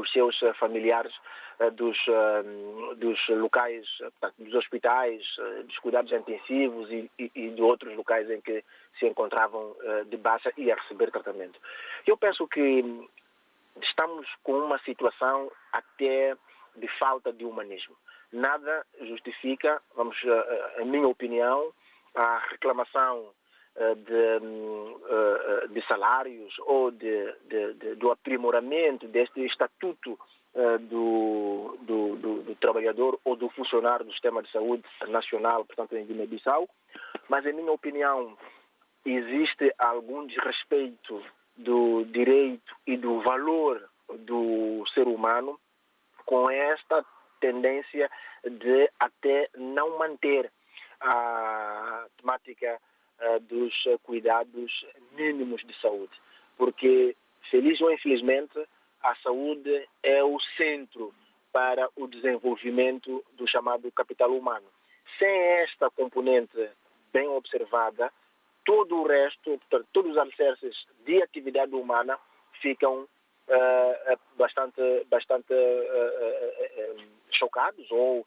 os 0.00 0.10
seus 0.12 0.40
uh, 0.42 0.54
familiares 0.54 1.12
uh, 1.60 1.70
dos, 1.70 1.98
dos 2.96 3.18
locais, 3.28 3.86
dos 4.38 4.54
hospitais, 4.54 5.22
dos 5.64 5.78
cuidados 5.78 6.12
intensivos 6.12 6.90
e, 6.90 7.10
e, 7.18 7.30
e, 7.34 7.50
de 7.50 7.62
outros 7.62 7.94
locais 7.96 8.28
em 8.30 8.40
que 8.40 8.64
se 8.98 9.06
encontravam 9.06 9.74
de 10.06 10.16
baixa 10.16 10.52
e 10.56 10.70
a 10.70 10.76
receber 10.76 11.10
tratamento. 11.10 11.58
Eu 12.06 12.16
penso 12.16 12.46
que 12.46 12.84
estamos 13.82 14.26
com 14.42 14.52
uma 14.52 14.78
situação 14.80 15.50
até 15.72 16.36
de 16.76 16.88
falta 16.98 17.32
de 17.32 17.44
humanismo. 17.44 17.96
Nada 18.32 18.86
justifica, 19.00 19.80
vamos, 19.94 20.16
em 20.78 20.86
minha 20.86 21.08
opinião, 21.08 21.72
a 22.14 22.38
reclamação 22.50 23.32
de, 23.74 25.72
de 25.72 25.86
salários 25.86 26.54
ou 26.60 26.90
de, 26.90 27.34
de, 27.46 27.94
do 27.96 28.10
aprimoramento 28.10 29.06
deste 29.08 29.44
estatuto 29.46 30.18
do, 30.88 31.78
do, 31.80 32.16
do, 32.16 32.42
do, 32.42 32.54
trabalhador 32.56 33.18
ou 33.24 33.34
do 33.34 33.48
funcionário 33.48 34.04
do 34.04 34.12
sistema 34.12 34.42
de 34.42 34.50
saúde 34.50 34.84
nacional, 35.08 35.64
portanto, 35.64 35.96
em 35.96 36.04
Guiné-Bissau, 36.04 36.68
mas, 37.28 37.46
em 37.46 37.54
minha 37.54 37.72
opinião, 37.72 38.36
existe 39.06 39.72
algum 39.78 40.26
desrespeito 40.26 41.22
do 41.56 42.04
direito 42.04 42.74
e 42.86 42.96
do 42.96 43.20
valor 43.20 43.82
do 44.08 44.84
ser 44.92 45.06
humano 45.06 45.58
com 46.26 46.50
esta 46.50 47.04
tendência 47.40 48.10
de 48.44 48.90
até 49.00 49.48
não 49.56 49.98
manter 49.98 50.50
a 51.00 52.06
temática 52.18 52.78
dos 53.48 53.72
cuidados 54.02 54.86
mínimos 55.12 55.62
de 55.64 55.74
saúde. 55.80 56.12
Porque, 56.56 57.16
feliz 57.50 57.80
ou 57.80 57.92
infelizmente, 57.92 58.58
a 59.02 59.14
saúde 59.16 59.88
é 60.02 60.22
o 60.22 60.38
centro 60.56 61.14
para 61.52 61.88
o 61.96 62.06
desenvolvimento 62.06 63.24
do 63.34 63.46
chamado 63.46 63.90
capital 63.92 64.30
humano. 64.34 64.66
Sem 65.18 65.28
esta 65.28 65.90
componente 65.90 66.70
bem 67.12 67.28
observada, 67.28 68.10
todo 68.64 68.96
o 68.96 69.06
resto, 69.06 69.60
todos 69.92 70.12
os 70.12 70.18
alicerces 70.18 70.74
de 71.04 71.22
atividade 71.22 71.74
humana 71.74 72.18
ficam 72.60 73.02
uh, 73.02 74.18
bastante, 74.36 75.04
bastante 75.08 75.52
uh, 75.52 76.96
uh, 76.96 77.02
chocados 77.30 77.90
ou 77.90 78.26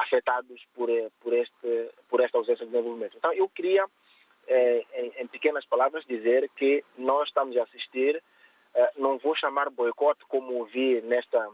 afetados 0.00 0.64
por, 0.74 0.88
por, 1.20 1.34
este, 1.34 1.90
por 2.08 2.20
esta 2.20 2.38
ausência 2.38 2.64
de 2.64 2.72
desenvolvimento. 2.72 3.16
Então, 3.18 3.30
eu 3.32 3.46
queria, 3.48 3.84
em, 4.50 5.12
em, 5.16 5.26
pequenas 5.28 5.64
palavras, 5.66 6.04
dizer 6.06 6.50
que 6.56 6.84
nós 6.98 7.28
estamos 7.28 7.56
a 7.56 7.62
assistir, 7.62 8.22
não 8.96 9.18
vou 9.18 9.34
chamar 9.36 9.70
boicote 9.70 10.24
como 10.26 10.54
ouvi 10.54 11.00
nesta, 11.02 11.48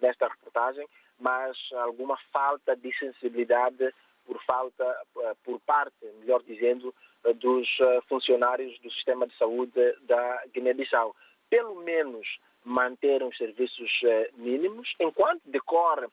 nesta 0.00 0.28
reportagem, 0.28 0.86
mas 1.18 1.56
alguma 1.72 2.16
falta 2.32 2.76
de 2.76 2.96
sensibilidade 2.98 3.92
por 4.26 4.42
falta, 4.44 4.96
por 5.44 5.60
parte, 5.60 6.06
melhor 6.20 6.42
dizendo, 6.42 6.94
dos 7.36 7.68
funcionários 8.08 8.78
do 8.80 8.90
sistema 8.90 9.26
de 9.26 9.36
saúde 9.36 9.96
da 10.02 10.42
Guiné-Bissau. 10.52 11.14
Pelo 11.48 11.76
menos 11.76 12.38
manter 12.64 13.22
os 13.22 13.36
serviços 13.36 13.90
mínimos, 14.34 14.94
enquanto 15.00 15.42
decorre 15.46 16.06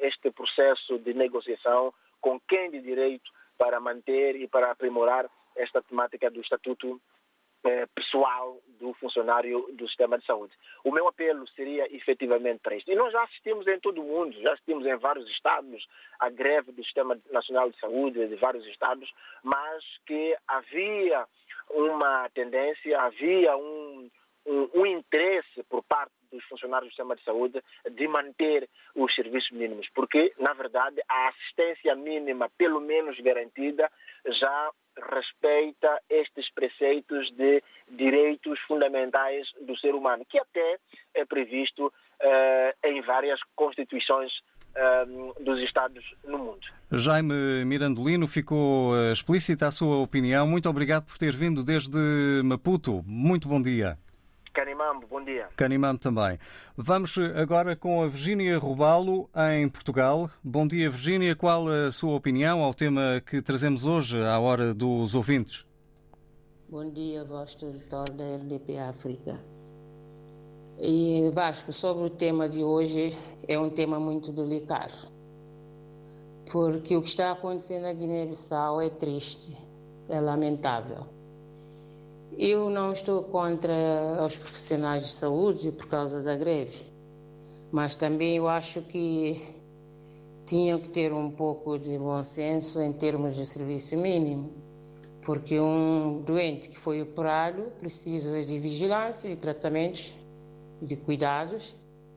este 0.00 0.30
processo 0.30 0.98
de 0.98 1.14
negociação 1.14 1.92
com 2.20 2.38
quem 2.40 2.70
de 2.70 2.80
direito 2.80 3.30
para 3.56 3.80
manter 3.80 4.36
e 4.36 4.46
para 4.46 4.70
aprimorar 4.70 5.28
esta 5.58 5.82
temática 5.82 6.30
do 6.30 6.40
estatuto 6.40 7.00
pessoal 7.94 8.58
do 8.78 8.94
funcionário 8.94 9.66
do 9.72 9.86
sistema 9.88 10.18
de 10.18 10.24
saúde. 10.24 10.52
O 10.84 10.92
meu 10.92 11.08
apelo 11.08 11.46
seria 11.48 11.92
efetivamente 11.94 12.60
para 12.62 12.76
isto. 12.76 12.90
E 12.90 12.94
nós 12.94 13.12
já 13.12 13.22
assistimos 13.24 13.66
em 13.66 13.78
todo 13.80 14.00
o 14.00 14.04
mundo, 14.04 14.40
já 14.40 14.52
assistimos 14.52 14.86
em 14.86 14.96
vários 14.96 15.28
estados 15.30 15.86
a 16.20 16.30
greve 16.30 16.72
do 16.72 16.84
Sistema 16.84 17.18
Nacional 17.30 17.70
de 17.70 17.78
Saúde 17.80 18.28
de 18.28 18.36
vários 18.36 18.66
estados, 18.66 19.12
mas 19.42 19.84
que 20.06 20.36
havia 20.46 21.26
uma 21.70 22.28
tendência, 22.30 23.00
havia 23.00 23.56
um, 23.56 24.08
um, 24.46 24.70
um 24.74 24.86
interesse 24.86 25.62
por 25.68 25.82
parte 25.82 26.12
dos 26.30 26.44
funcionários 26.44 26.88
do 26.88 26.92
sistema 26.92 27.16
de 27.16 27.24
saúde 27.24 27.62
de 27.90 28.08
manter 28.08 28.68
os 28.94 29.14
serviços 29.14 29.50
mínimos, 29.50 29.88
porque, 29.94 30.32
na 30.38 30.52
verdade, 30.52 31.00
a 31.08 31.28
assistência 31.28 31.94
mínima, 31.94 32.50
pelo 32.56 32.80
menos 32.80 33.18
garantida, 33.20 33.90
já 34.26 34.70
respeita 35.10 36.00
estes 36.08 36.50
preceitos 36.52 37.30
de 37.36 37.62
direitos 37.90 38.58
fundamentais 38.66 39.46
do 39.60 39.76
ser 39.78 39.94
humano, 39.94 40.24
que 40.28 40.38
até 40.38 40.78
é 41.14 41.24
previsto 41.24 41.86
uh, 41.86 42.86
em 42.88 43.00
várias 43.02 43.40
constituições 43.54 44.32
uh, 44.76 45.42
dos 45.42 45.60
Estados 45.60 46.04
no 46.24 46.38
mundo. 46.38 46.66
Jaime 46.90 47.64
Mirandolino, 47.64 48.26
ficou 48.26 48.94
explícita 49.12 49.66
a 49.66 49.70
sua 49.70 49.98
opinião. 49.98 50.46
Muito 50.46 50.68
obrigado 50.68 51.04
por 51.04 51.18
ter 51.18 51.34
vindo 51.34 51.62
desde 51.62 51.98
Maputo. 52.42 53.02
Muito 53.06 53.48
bom 53.48 53.60
dia. 53.60 53.98
Canimambo, 54.58 55.06
bom 55.06 55.22
dia. 55.22 55.46
Canimambo 55.56 56.00
também. 56.00 56.36
Vamos 56.76 57.16
agora 57.16 57.76
com 57.76 58.02
a 58.02 58.08
Virgínia 58.08 58.58
Robalo, 58.58 59.30
em 59.54 59.68
Portugal. 59.68 60.28
Bom 60.42 60.66
dia, 60.66 60.90
Virgínia. 60.90 61.36
Qual 61.36 61.68
a 61.68 61.92
sua 61.92 62.16
opinião 62.16 62.64
ao 62.64 62.74
tema 62.74 63.22
que 63.24 63.40
trazemos 63.40 63.86
hoje 63.86 64.20
à 64.20 64.36
hora 64.40 64.74
dos 64.74 65.14
ouvintes? 65.14 65.64
Bom 66.68 66.90
dia, 66.92 67.22
vosso 67.22 67.64
editor 67.66 68.10
da 68.10 68.24
RDP 68.34 68.78
África. 68.78 69.38
E 70.82 71.30
Vasco, 71.32 71.72
sobre 71.72 72.06
o 72.06 72.10
tema 72.10 72.48
de 72.48 72.64
hoje, 72.64 73.16
é 73.46 73.56
um 73.56 73.70
tema 73.70 74.00
muito 74.00 74.32
delicado. 74.32 75.12
Porque 76.50 76.96
o 76.96 77.00
que 77.00 77.06
está 77.06 77.30
acontecendo 77.30 77.82
na 77.82 77.92
Guiné-Bissau 77.92 78.80
é 78.80 78.90
triste, 78.90 79.56
é 80.08 80.20
lamentável. 80.20 81.17
Eu 82.36 82.70
não 82.70 82.92
estou 82.92 83.22
contra 83.24 83.72
os 84.24 84.36
profissionais 84.36 85.04
de 85.04 85.10
saúde 85.10 85.72
por 85.72 85.88
causa 85.88 86.22
da 86.22 86.36
greve, 86.36 86.78
mas 87.72 87.94
também 87.94 88.36
eu 88.36 88.48
acho 88.48 88.82
que 88.82 89.40
tinham 90.44 90.78
que 90.78 90.88
ter 90.88 91.12
um 91.12 91.30
pouco 91.30 91.78
de 91.78 91.98
bom 91.98 92.22
senso 92.22 92.80
em 92.80 92.92
termos 92.92 93.36
de 93.36 93.44
serviço 93.44 93.96
mínimo, 93.96 94.50
porque 95.22 95.60
um 95.60 96.22
doente 96.24 96.68
que 96.68 96.78
foi 96.78 97.02
operado 97.02 97.64
precisa 97.78 98.42
de 98.42 98.58
vigilância, 98.58 99.28
de 99.28 99.36
tratamentos, 99.36 100.14
de 100.80 100.96
cuidados, 100.96 101.74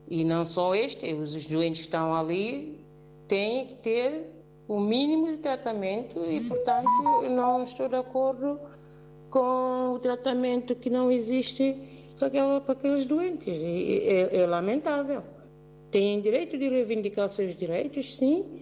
e 0.08 0.24
não 0.24 0.44
só 0.44 0.74
este, 0.74 1.12
os 1.12 1.46
doentes 1.46 1.80
que 1.80 1.86
estão 1.88 2.14
ali 2.14 2.82
têm 3.28 3.66
que 3.66 3.74
ter 3.74 4.30
o 4.68 4.80
mínimo 4.80 5.30
de 5.30 5.38
tratamento 5.38 6.20
e, 6.24 6.40
portanto, 6.40 6.88
não 7.30 7.62
estou 7.62 7.88
de 7.88 7.96
acordo 7.96 8.58
com 9.32 9.94
o 9.94 9.98
tratamento 9.98 10.76
que 10.76 10.90
não 10.90 11.10
existe 11.10 11.74
para, 12.18 12.28
aquela, 12.28 12.60
para 12.60 12.72
aqueles 12.74 13.06
doentes. 13.06 13.60
É, 13.64 14.42
é, 14.42 14.46
lamentável. 14.46 15.22
Têm 15.90 16.20
direito 16.20 16.58
de 16.58 16.68
reivindicar 16.68 17.28
seus 17.28 17.56
direitos, 17.56 18.14
sim, 18.16 18.60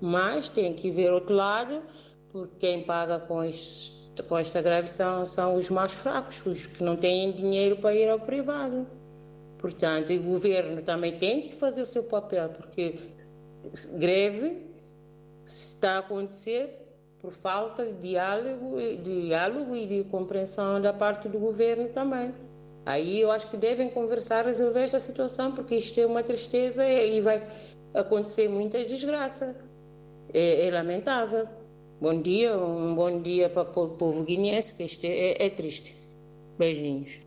mas 0.00 0.48
tem 0.48 0.74
que 0.74 0.90
ver 0.90 1.10
outro 1.12 1.34
lado, 1.34 1.82
porque 2.28 2.54
quem 2.58 2.82
paga 2.84 3.18
com, 3.18 3.42
este, 3.42 4.22
com 4.22 4.36
esta 4.36 4.62
greve 4.62 4.88
são, 4.88 5.24
são 5.24 5.56
os 5.56 5.70
mais 5.70 5.92
fracos, 5.92 6.44
os 6.44 6.66
que 6.66 6.84
não 6.84 6.96
têm 6.96 7.32
dinheiro 7.32 7.76
para 7.76 7.94
ir 7.94 8.08
ao 8.08 8.20
privado. 8.20 8.86
Portanto, 9.58 10.12
o 10.12 10.22
governo 10.22 10.82
também 10.82 11.18
tem 11.18 11.42
que 11.42 11.54
fazer 11.54 11.82
o 11.82 11.86
seu 11.86 12.04
papel, 12.04 12.50
porque 12.50 12.94
greve 13.98 14.66
está 15.44 15.96
a 15.96 15.98
acontecer 15.98 16.79
por 17.20 17.32
falta 17.32 17.84
de 17.84 18.08
diálogo, 18.08 18.76
de 18.78 19.26
diálogo 19.26 19.76
e 19.76 19.86
de 19.86 20.04
compreensão 20.04 20.80
da 20.80 20.92
parte 20.92 21.28
do 21.28 21.38
governo 21.38 21.88
também. 21.90 22.34
Aí 22.86 23.20
eu 23.20 23.30
acho 23.30 23.50
que 23.50 23.56
devem 23.56 23.90
conversar, 23.90 24.46
resolver 24.46 24.80
esta 24.80 24.98
situação, 24.98 25.52
porque 25.52 25.76
isto 25.76 26.00
é 26.00 26.06
uma 26.06 26.22
tristeza 26.22 26.86
e 26.86 27.20
vai 27.20 27.46
acontecer 27.94 28.48
muita 28.48 28.78
desgraça. 28.78 29.54
É, 30.32 30.66
é 30.66 30.70
lamentável. 30.70 31.46
Bom 32.00 32.20
dia, 32.22 32.56
um 32.56 32.94
bom 32.94 33.20
dia 33.20 33.50
para 33.50 33.62
o 33.62 33.98
povo 33.98 34.24
guineense, 34.24 34.76
que 34.76 34.84
isto 34.84 35.04
é, 35.04 35.44
é 35.44 35.50
triste. 35.50 35.94
Beijinhos. 36.58 37.20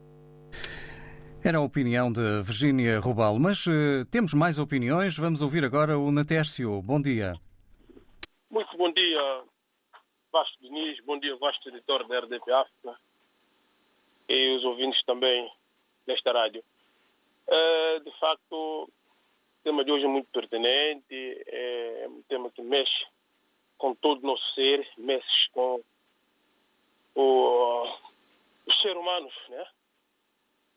Era 1.43 1.57
a 1.57 1.61
opinião 1.61 2.11
de 2.11 2.41
Virgínia 2.41 2.99
Rubal, 2.99 3.37
mas 3.37 3.67
uh, 3.67 4.05
temos 4.09 4.33
mais 4.33 4.57
opiniões. 4.57 5.17
Vamos 5.17 5.41
ouvir 5.41 5.63
agora 5.63 5.99
o 5.99 6.11
Natércio. 6.11 6.81
Bom 6.81 7.01
dia. 7.01 7.33
Muito 8.49 8.77
bom 8.77 8.91
dia, 8.93 9.43
Vasco 10.33 10.59
Diniz, 10.63 10.99
bom 11.05 11.19
dia, 11.19 11.35
vasto 11.35 11.69
editor 11.69 12.07
da 12.07 12.21
RDP 12.21 12.51
África 12.51 12.99
e 14.27 14.55
os 14.55 14.63
ouvintes 14.63 14.99
também 15.05 15.47
desta 16.07 16.33
rádio. 16.33 16.63
Uh, 17.47 17.99
de 18.03 18.11
facto, 18.19 18.51
o 18.51 18.89
tema 19.63 19.85
de 19.85 19.91
hoje 19.91 20.05
é 20.05 20.07
muito 20.07 20.31
pertinente, 20.31 21.43
é 21.45 22.07
um 22.09 22.23
tema 22.23 22.49
que 22.49 22.63
mexe 22.63 23.05
com 23.77 23.93
todo 23.93 24.23
o 24.23 24.25
nosso 24.25 24.55
ser, 24.55 24.89
mexe 24.97 25.51
com 25.51 25.79
o, 27.13 27.83
os 28.65 28.81
seres 28.81 28.97
humanos, 28.97 29.35
né? 29.49 29.67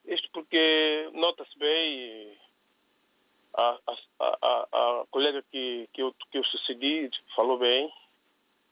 Isto 0.05 0.29
porque 0.33 1.09
nota-se 1.15 1.59
bem 1.59 2.39
a, 3.55 3.79
a, 3.87 3.97
a, 4.21 4.69
a, 5.01 5.07
colega 5.11 5.43
que, 5.51 5.89
que, 5.95 6.03
eu, 6.03 6.15
que 6.31 6.37
eu 6.37 6.45
sucedi 6.45 7.09
falou 7.35 7.57
bem 7.57 7.91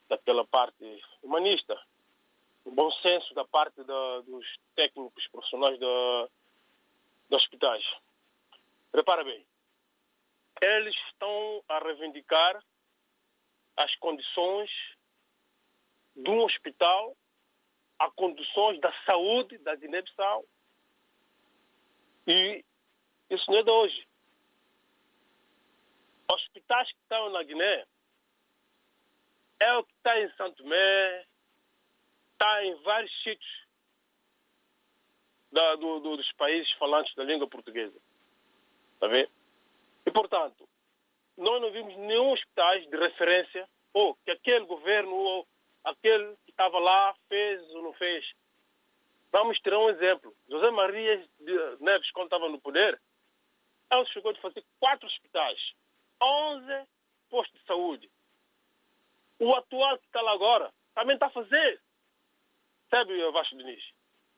daquela 0.08 0.44
parte 0.46 1.02
humanista, 1.22 1.78
o 2.64 2.70
bom 2.70 2.90
senso 3.02 3.34
da 3.34 3.44
parte 3.44 3.82
da, 3.84 4.20
dos 4.20 4.46
técnicos 4.74 5.26
profissionais 5.28 5.78
da, 5.78 6.28
dos 7.28 7.42
hospitais. 7.42 7.84
Repara 8.94 9.24
bem, 9.24 9.44
eles 10.60 10.94
estão 11.10 11.62
a 11.68 11.78
reivindicar 11.78 12.62
as 13.76 13.94
condições 13.96 14.70
de 16.16 16.30
um 16.30 16.44
hospital, 16.44 17.16
as 17.98 18.12
condições 18.14 18.80
da 18.80 18.92
saúde 19.04 19.58
da 19.58 19.74
Guiné-Bissau. 19.74 20.44
E 22.26 22.64
isso 23.30 23.50
não 23.50 23.58
é 23.58 23.62
de 23.62 23.70
hoje. 23.70 24.06
Hospitais 26.32 26.90
que 26.92 26.98
estão 27.00 27.30
na 27.30 27.42
Guiné 27.42 27.84
é 29.60 29.76
o 29.76 29.84
que 29.84 29.92
está 29.92 30.20
em 30.20 30.30
Santo 30.32 30.62
Tomé, 30.62 31.24
está 32.32 32.64
em 32.64 32.74
vários 32.82 33.12
sítios 33.22 33.64
da, 35.52 35.76
do, 35.76 36.00
do, 36.00 36.16
dos 36.16 36.32
países 36.32 36.70
falantes 36.72 37.14
da 37.14 37.24
língua 37.24 37.48
portuguesa. 37.48 37.98
Está? 38.94 39.06
E, 40.06 40.10
portanto, 40.10 40.68
nós 41.36 41.60
não 41.60 41.70
vimos 41.70 41.96
nenhum 41.96 42.32
hospital 42.32 42.78
de 42.80 42.96
referência 42.96 43.68
ou 43.92 44.14
que 44.16 44.30
aquele 44.30 44.64
governo 44.66 45.14
ou 45.14 45.46
aquele 45.84 46.34
que 46.44 46.50
estava 46.50 46.78
lá 46.78 47.14
fez 47.28 47.62
ou 47.70 47.82
não 47.82 47.92
fez. 47.94 48.24
Vamos 49.32 49.58
tirar 49.58 49.78
um 49.78 49.90
exemplo. 49.90 50.32
José 50.48 50.70
Maria 50.70 51.24
Neves, 51.80 52.10
quando 52.12 52.26
estava 52.26 52.48
no 52.48 52.60
poder, 52.60 53.00
ele 53.90 54.06
chegou 54.06 54.30
a 54.30 54.34
fazer 54.36 54.64
quatro 54.78 55.06
hospitais, 55.06 55.58
11 56.22 56.86
postos 57.30 57.60
de 57.60 57.66
saúde. 57.66 58.10
O 59.38 59.54
atual 59.54 59.98
que 59.98 60.06
está 60.06 60.20
lá 60.20 60.32
agora 60.32 60.70
também 60.94 61.14
está 61.14 61.26
a 61.26 61.30
fazer. 61.30 61.80
Sabe, 62.90 63.30
Vasco 63.32 63.56
Diniz? 63.56 63.82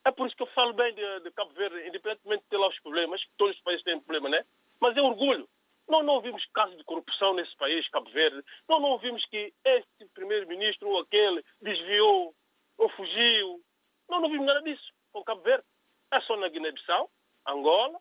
É 0.05 0.11
por 0.11 0.27
isso 0.27 0.37
que 0.37 0.43
eu 0.43 0.47
falo 0.49 0.73
bem 0.73 0.95
de, 0.95 1.21
de 1.21 1.31
Cabo 1.33 1.53
Verde, 1.53 1.89
independentemente 1.89 2.45
de 2.45 2.49
ter 2.49 2.57
lá 2.57 2.69
os 2.69 2.79
problemas, 2.79 3.21
todos 3.37 3.57
os 3.57 3.63
países 3.63 3.85
têm 3.85 3.99
problema, 4.01 4.29
né? 4.29 4.45
Mas 4.81 4.97
é 4.97 5.03
orgulho. 5.03 5.49
Nós 5.89 6.05
não 6.05 6.15
ouvimos 6.15 6.45
casos 6.47 6.77
de 6.77 6.85
corrupção 6.85 7.35
nesse 7.35 7.55
país, 7.57 7.89
Cabo 7.89 8.09
Verde. 8.11 8.43
Nós 8.69 8.81
não 8.81 8.91
ouvimos 8.91 9.25
que 9.27 9.53
este 9.65 10.07
primeiro-ministro 10.15 10.89
ou 10.89 11.01
aquele 11.01 11.45
desviou 11.61 12.33
ou 12.79 12.89
fugiu. 12.91 13.61
Nós 14.09 14.23
não 14.23 14.31
vimos 14.31 14.47
nada 14.47 14.63
disso 14.63 14.93
com 15.13 15.25
Cabo 15.25 15.43
Verde. 15.43 15.65
É 16.13 16.21
só 16.21 16.37
na 16.37 16.49
Guiné-Bissau, 16.49 17.11
Angola, 17.47 17.99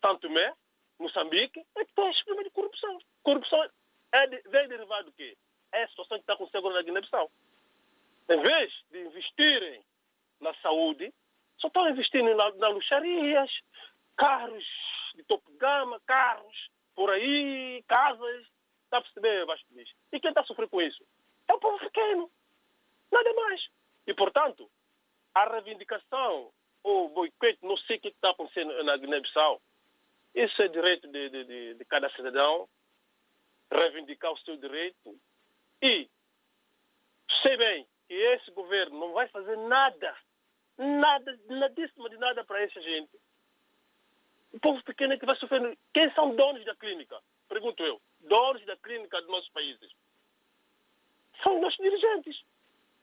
Santo 0.00 0.28
Tomé, 0.28 0.52
Moçambique, 0.98 1.60
é 1.76 1.84
que 1.84 1.94
tem 1.94 2.10
esse 2.10 2.24
problema 2.24 2.48
de 2.48 2.54
corrupção. 2.54 2.98
Corrupção 3.22 3.70
é 4.12 4.26
de, 4.28 4.40
vem 4.48 4.68
derivado 4.68 5.04
do 5.04 5.12
quê? 5.12 5.36
É 5.72 5.84
a 5.84 5.88
situação 5.88 6.18
que 6.18 6.22
está 6.22 6.34
acontecendo 6.34 6.70
na 6.70 6.82
Guiné-Bissau. 6.82 7.30
Em 8.30 8.40
vez 8.40 8.72
de 8.90 9.00
investirem 9.00 9.82
na 10.40 10.54
saúde, 10.54 11.12
só 11.58 11.68
estão 11.68 11.88
investindo 11.88 12.34
na, 12.34 12.50
na 12.52 12.68
luxarias, 12.68 13.50
carros 14.16 14.64
de 15.14 15.22
topo 15.24 15.50
de 15.50 15.58
gama, 15.58 16.00
carros 16.06 16.70
por 16.94 17.10
aí, 17.10 17.82
casas. 17.88 18.46
Está 18.84 18.98
a 18.98 19.02
perceber, 19.02 19.46
Vasco 19.46 19.66
E 20.12 20.20
quem 20.20 20.30
está 20.30 20.40
a 20.40 20.44
sofrer 20.44 20.68
com 20.68 20.82
isso? 20.82 21.04
É 21.48 21.54
o 21.54 21.60
povo 21.60 21.78
pequeno. 21.78 22.30
Nada 23.12 23.32
mais. 23.34 23.68
E, 24.06 24.14
portanto, 24.14 24.68
a 25.34 25.48
reivindicação 25.48 26.50
ou 26.82 27.08
boicote, 27.10 27.58
não 27.62 27.76
sei 27.76 27.96
o 27.96 28.00
que 28.00 28.08
está 28.08 28.30
acontecendo 28.30 28.82
na 28.82 28.96
Guiné-Bissau, 28.96 29.60
isso 30.34 30.62
é 30.62 30.68
direito 30.68 31.08
de, 31.08 31.28
de, 31.28 31.44
de, 31.44 31.74
de 31.74 31.84
cada 31.84 32.08
cidadão, 32.10 32.68
reivindicar 33.70 34.32
o 34.32 34.38
seu 34.38 34.56
direito. 34.56 35.18
E 35.82 36.08
sei 37.42 37.56
bem 37.56 37.86
que 38.06 38.14
esse 38.14 38.50
governo 38.50 38.98
não 38.98 39.12
vai 39.12 39.28
fazer 39.28 39.56
nada, 39.56 40.16
nada, 40.76 41.38
nadíssimo 41.48 42.08
de 42.08 42.16
nada 42.18 42.44
para 42.44 42.62
essa 42.62 42.80
gente. 42.80 43.18
O 44.52 44.60
povo 44.60 44.82
pequeno 44.82 45.14
é 45.14 45.18
que 45.18 45.26
vai 45.26 45.36
sofrer. 45.36 45.78
Quem 45.94 46.12
são 46.12 46.34
donos 46.34 46.64
da 46.64 46.74
clínica? 46.74 47.16
Pergunto 47.48 47.82
eu. 47.84 48.00
Donos 48.22 48.64
da 48.66 48.76
clínica 48.76 49.20
dos 49.20 49.30
nossos 49.30 49.48
países. 49.50 49.90
São 51.42 51.56
os 51.56 51.62
nossos 51.62 51.78
dirigentes. 51.78 52.42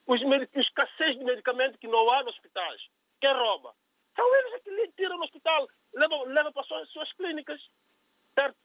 Os, 0.06 0.22
os 0.22 0.56
escassez 0.56 1.18
de 1.18 1.24
medicamentos 1.24 1.80
que 1.80 1.88
não 1.88 2.10
há 2.12 2.24
nos 2.24 2.36
hospitais. 2.36 2.82
Quem 3.20 3.34
rouba? 3.34 3.74
São 4.16 4.36
eles 4.36 4.62
que 4.64 4.70
lhe 4.72 4.92
tiram 4.94 5.18
no 5.18 5.24
hospital, 5.24 5.68
levam, 5.94 6.24
levam 6.26 6.52
para 6.52 6.62
as 6.62 6.68
suas, 6.68 6.90
suas 6.90 7.14
clínicas. 7.14 7.62
Certo? 8.34 8.58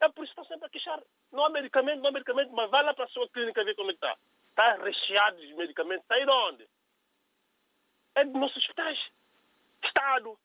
É 0.00 0.08
por 0.08 0.24
isso 0.24 0.34
que 0.34 0.40
estão 0.40 0.44
sempre 0.44 0.66
a 0.66 0.70
queixar. 0.70 1.00
Não 1.32 1.44
há 1.44 1.50
medicamento, 1.50 2.00
não 2.00 2.08
há 2.08 2.12
medicamento, 2.12 2.52
mas 2.52 2.70
vai 2.70 2.82
lá 2.82 2.94
para 2.94 3.04
a 3.04 3.08
sua 3.08 3.28
clínica 3.28 3.64
ver 3.64 3.74
como 3.74 3.90
é 3.90 3.94
está. 3.94 4.14
Está 4.48 4.74
recheado 4.74 5.38
de 5.38 5.54
medicamentos. 5.54 6.02
Está 6.02 6.14
aí 6.14 6.24
de 6.24 6.30
onde? 6.30 6.68
É 8.14 8.24
dos 8.24 8.34
nossos 8.34 8.56
hospitais. 8.58 8.98
Estado. 9.84 10.38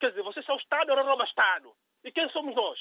Quer 0.00 0.10
dizer, 0.10 0.22
vocês 0.22 0.44
são 0.44 0.56
Estado, 0.56 0.90
ou 0.90 1.04
rouba 1.04 1.24
Estado. 1.24 1.72
E 2.04 2.12
quem 2.12 2.28
somos 2.30 2.54
nós? 2.54 2.78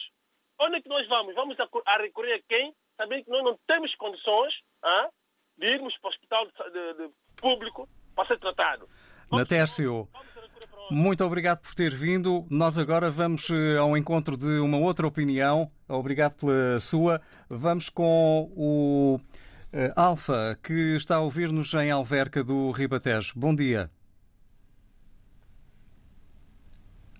Onde 0.59 0.77
é 0.77 0.81
que 0.81 0.89
nós 0.89 1.07
vamos? 1.07 1.35
Vamos 1.35 1.59
a, 1.59 1.67
a 1.85 1.97
recorrer 1.97 2.35
a 2.35 2.43
quem? 2.47 2.73
Sabendo 2.95 3.25
que 3.25 3.31
nós 3.31 3.43
não 3.43 3.57
temos 3.67 3.93
condições 3.95 4.53
ah, 4.83 5.09
de 5.57 5.67
irmos 5.67 5.97
para 5.97 6.07
o 6.07 6.11
hospital 6.11 6.45
de, 6.45 6.51
de, 6.71 6.93
de 6.93 7.13
público 7.37 7.89
para 8.15 8.27
ser 8.27 8.39
tratado. 8.39 8.87
Natércio, 9.31 10.07
muito 10.91 11.25
obrigado 11.25 11.59
por 11.59 11.73
ter 11.73 11.95
vindo. 11.95 12.45
Nós 12.49 12.77
agora 12.77 13.09
vamos 13.09 13.49
eh, 13.49 13.77
ao 13.77 13.97
encontro 13.97 14.37
de 14.37 14.59
uma 14.59 14.77
outra 14.77 15.07
opinião. 15.07 15.71
Obrigado 15.87 16.33
pela 16.33 16.79
sua. 16.79 17.21
Vamos 17.49 17.89
com 17.89 18.51
o 18.55 19.19
uh, 19.73 19.91
Alfa, 19.95 20.57
que 20.61 20.95
está 20.95 21.15
a 21.15 21.21
ouvir-nos 21.21 21.73
em 21.73 21.89
Alverca 21.89 22.43
do 22.43 22.71
Ribatejo. 22.71 23.33
Bom 23.35 23.55
dia. 23.55 23.89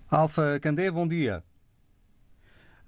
Alfa 0.08 0.60
Candé, 0.60 0.90
bom 0.90 1.06
dia. 1.06 1.42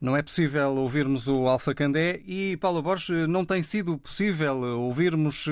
Não 0.00 0.16
é 0.16 0.22
possível 0.22 0.76
ouvirmos 0.76 1.26
o 1.26 1.48
Alfa 1.48 1.74
Candé 1.74 2.20
e, 2.24 2.56
Paulo 2.58 2.80
Borges, 2.80 3.28
não 3.28 3.44
tem 3.44 3.64
sido 3.64 3.98
possível 3.98 4.56
ouvirmos, 4.78 5.46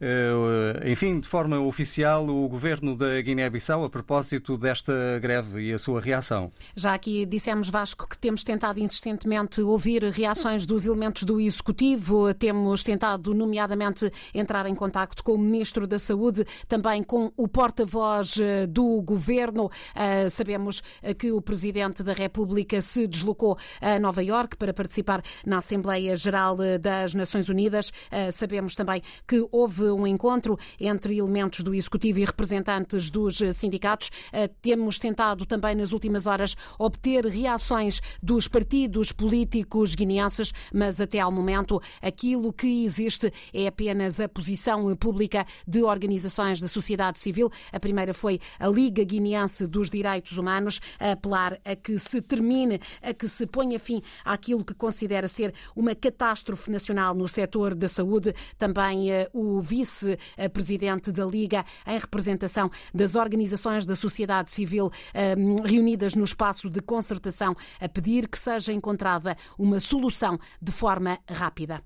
eh, 0.00 0.90
enfim, 0.90 1.20
de 1.20 1.28
forma 1.28 1.60
oficial, 1.60 2.28
o 2.28 2.48
governo 2.48 2.96
da 2.96 3.20
Guiné-Bissau 3.22 3.84
a 3.84 3.88
propósito 3.88 4.58
desta 4.58 4.92
greve 5.20 5.68
e 5.68 5.72
a 5.72 5.78
sua 5.78 6.00
reação. 6.00 6.50
Já 6.74 6.94
aqui 6.94 7.24
dissemos, 7.24 7.70
Vasco, 7.70 8.08
que 8.08 8.18
temos 8.18 8.42
tentado 8.42 8.80
insistentemente 8.80 9.60
ouvir 9.60 10.02
reações 10.02 10.66
dos 10.66 10.84
elementos 10.84 11.22
do 11.22 11.40
Executivo, 11.40 12.34
temos 12.34 12.82
tentado, 12.82 13.32
nomeadamente, 13.34 14.10
entrar 14.34 14.66
em 14.66 14.74
contacto 14.74 15.22
com 15.22 15.34
o 15.34 15.38
Ministro 15.38 15.86
da 15.86 16.00
Saúde, 16.00 16.44
também 16.66 17.04
com 17.04 17.32
o 17.36 17.46
porta-voz 17.46 18.36
eh, 18.40 18.66
do 18.66 19.00
governo. 19.00 19.70
Eh, 19.94 20.28
sabemos 20.28 20.82
que 21.16 21.30
o 21.30 21.40
Presidente 21.40 22.02
da 22.02 22.12
República 22.12 22.80
se 22.80 23.06
deslocou 23.06 23.56
a 23.80 23.98
Nova 23.98 24.22
Iorque 24.22 24.56
para 24.56 24.72
participar 24.72 25.22
na 25.44 25.58
Assembleia 25.58 26.14
Geral 26.16 26.56
das 26.80 27.14
Nações 27.14 27.48
Unidas. 27.48 27.92
Eh, 28.10 28.30
sabemos 28.30 28.74
também 28.74 29.02
que 29.26 29.46
houve 29.50 29.84
um 29.84 30.06
encontro 30.06 30.58
entre 30.80 31.18
elementos 31.18 31.60
do 31.60 31.74
Executivo 31.74 32.20
e 32.20 32.24
representantes 32.24 33.10
dos 33.10 33.38
sindicatos. 33.52 34.10
Eh, 34.32 34.48
temos 34.60 34.98
tentado 34.98 35.44
também 35.46 35.74
nas 35.74 35.92
últimas 35.92 36.26
horas 36.26 36.56
obter 36.78 37.26
reações 37.26 38.00
dos 38.22 38.48
partidos 38.48 39.12
políticos 39.12 39.94
guineenses, 39.94 40.52
mas 40.72 41.00
até 41.00 41.20
ao 41.20 41.32
momento 41.32 41.80
aquilo 42.00 42.52
que 42.52 42.84
existe 42.84 43.32
é 43.52 43.66
apenas 43.66 44.20
a 44.20 44.28
posição 44.28 44.94
pública 44.96 45.46
de 45.66 45.82
organizações 45.82 46.60
da 46.60 46.68
sociedade 46.68 47.18
civil. 47.18 47.50
A 47.72 47.80
primeira 47.80 48.14
foi 48.14 48.40
a 48.58 48.68
Liga 48.68 49.04
Guineense 49.04 49.66
dos 49.66 49.90
Direitos 49.90 50.38
Humanos, 50.38 50.80
a 50.98 51.12
apelar 51.12 51.58
a 51.64 51.74
que 51.74 51.98
se 51.98 52.20
termine, 52.20 52.80
a 53.02 53.12
que 53.12 53.28
se 53.28 53.46
ponha 53.46 53.65
ponha 53.66 53.78
fim 53.80 54.02
àquilo 54.24 54.64
que 54.64 54.74
considera 54.74 55.26
ser 55.26 55.52
uma 55.74 55.94
catástrofe 55.94 56.70
nacional 56.70 57.14
no 57.14 57.26
setor 57.26 57.74
da 57.74 57.88
saúde. 57.88 58.32
Também 58.56 59.10
eh, 59.10 59.28
o 59.32 59.60
vice-presidente 59.60 61.10
da 61.10 61.24
Liga, 61.24 61.64
em 61.86 61.98
representação 61.98 62.70
das 62.94 63.16
organizações 63.16 63.84
da 63.84 63.96
sociedade 63.96 64.52
civil 64.52 64.90
eh, 65.12 65.34
reunidas 65.64 66.14
no 66.14 66.24
espaço 66.24 66.70
de 66.70 66.80
concertação, 66.80 67.56
a 67.80 67.88
pedir 67.88 68.28
que 68.28 68.38
seja 68.38 68.72
encontrada 68.72 69.36
uma 69.58 69.80
solução 69.80 70.38
de 70.62 70.70
forma 70.70 71.18
rápida. 71.28 71.82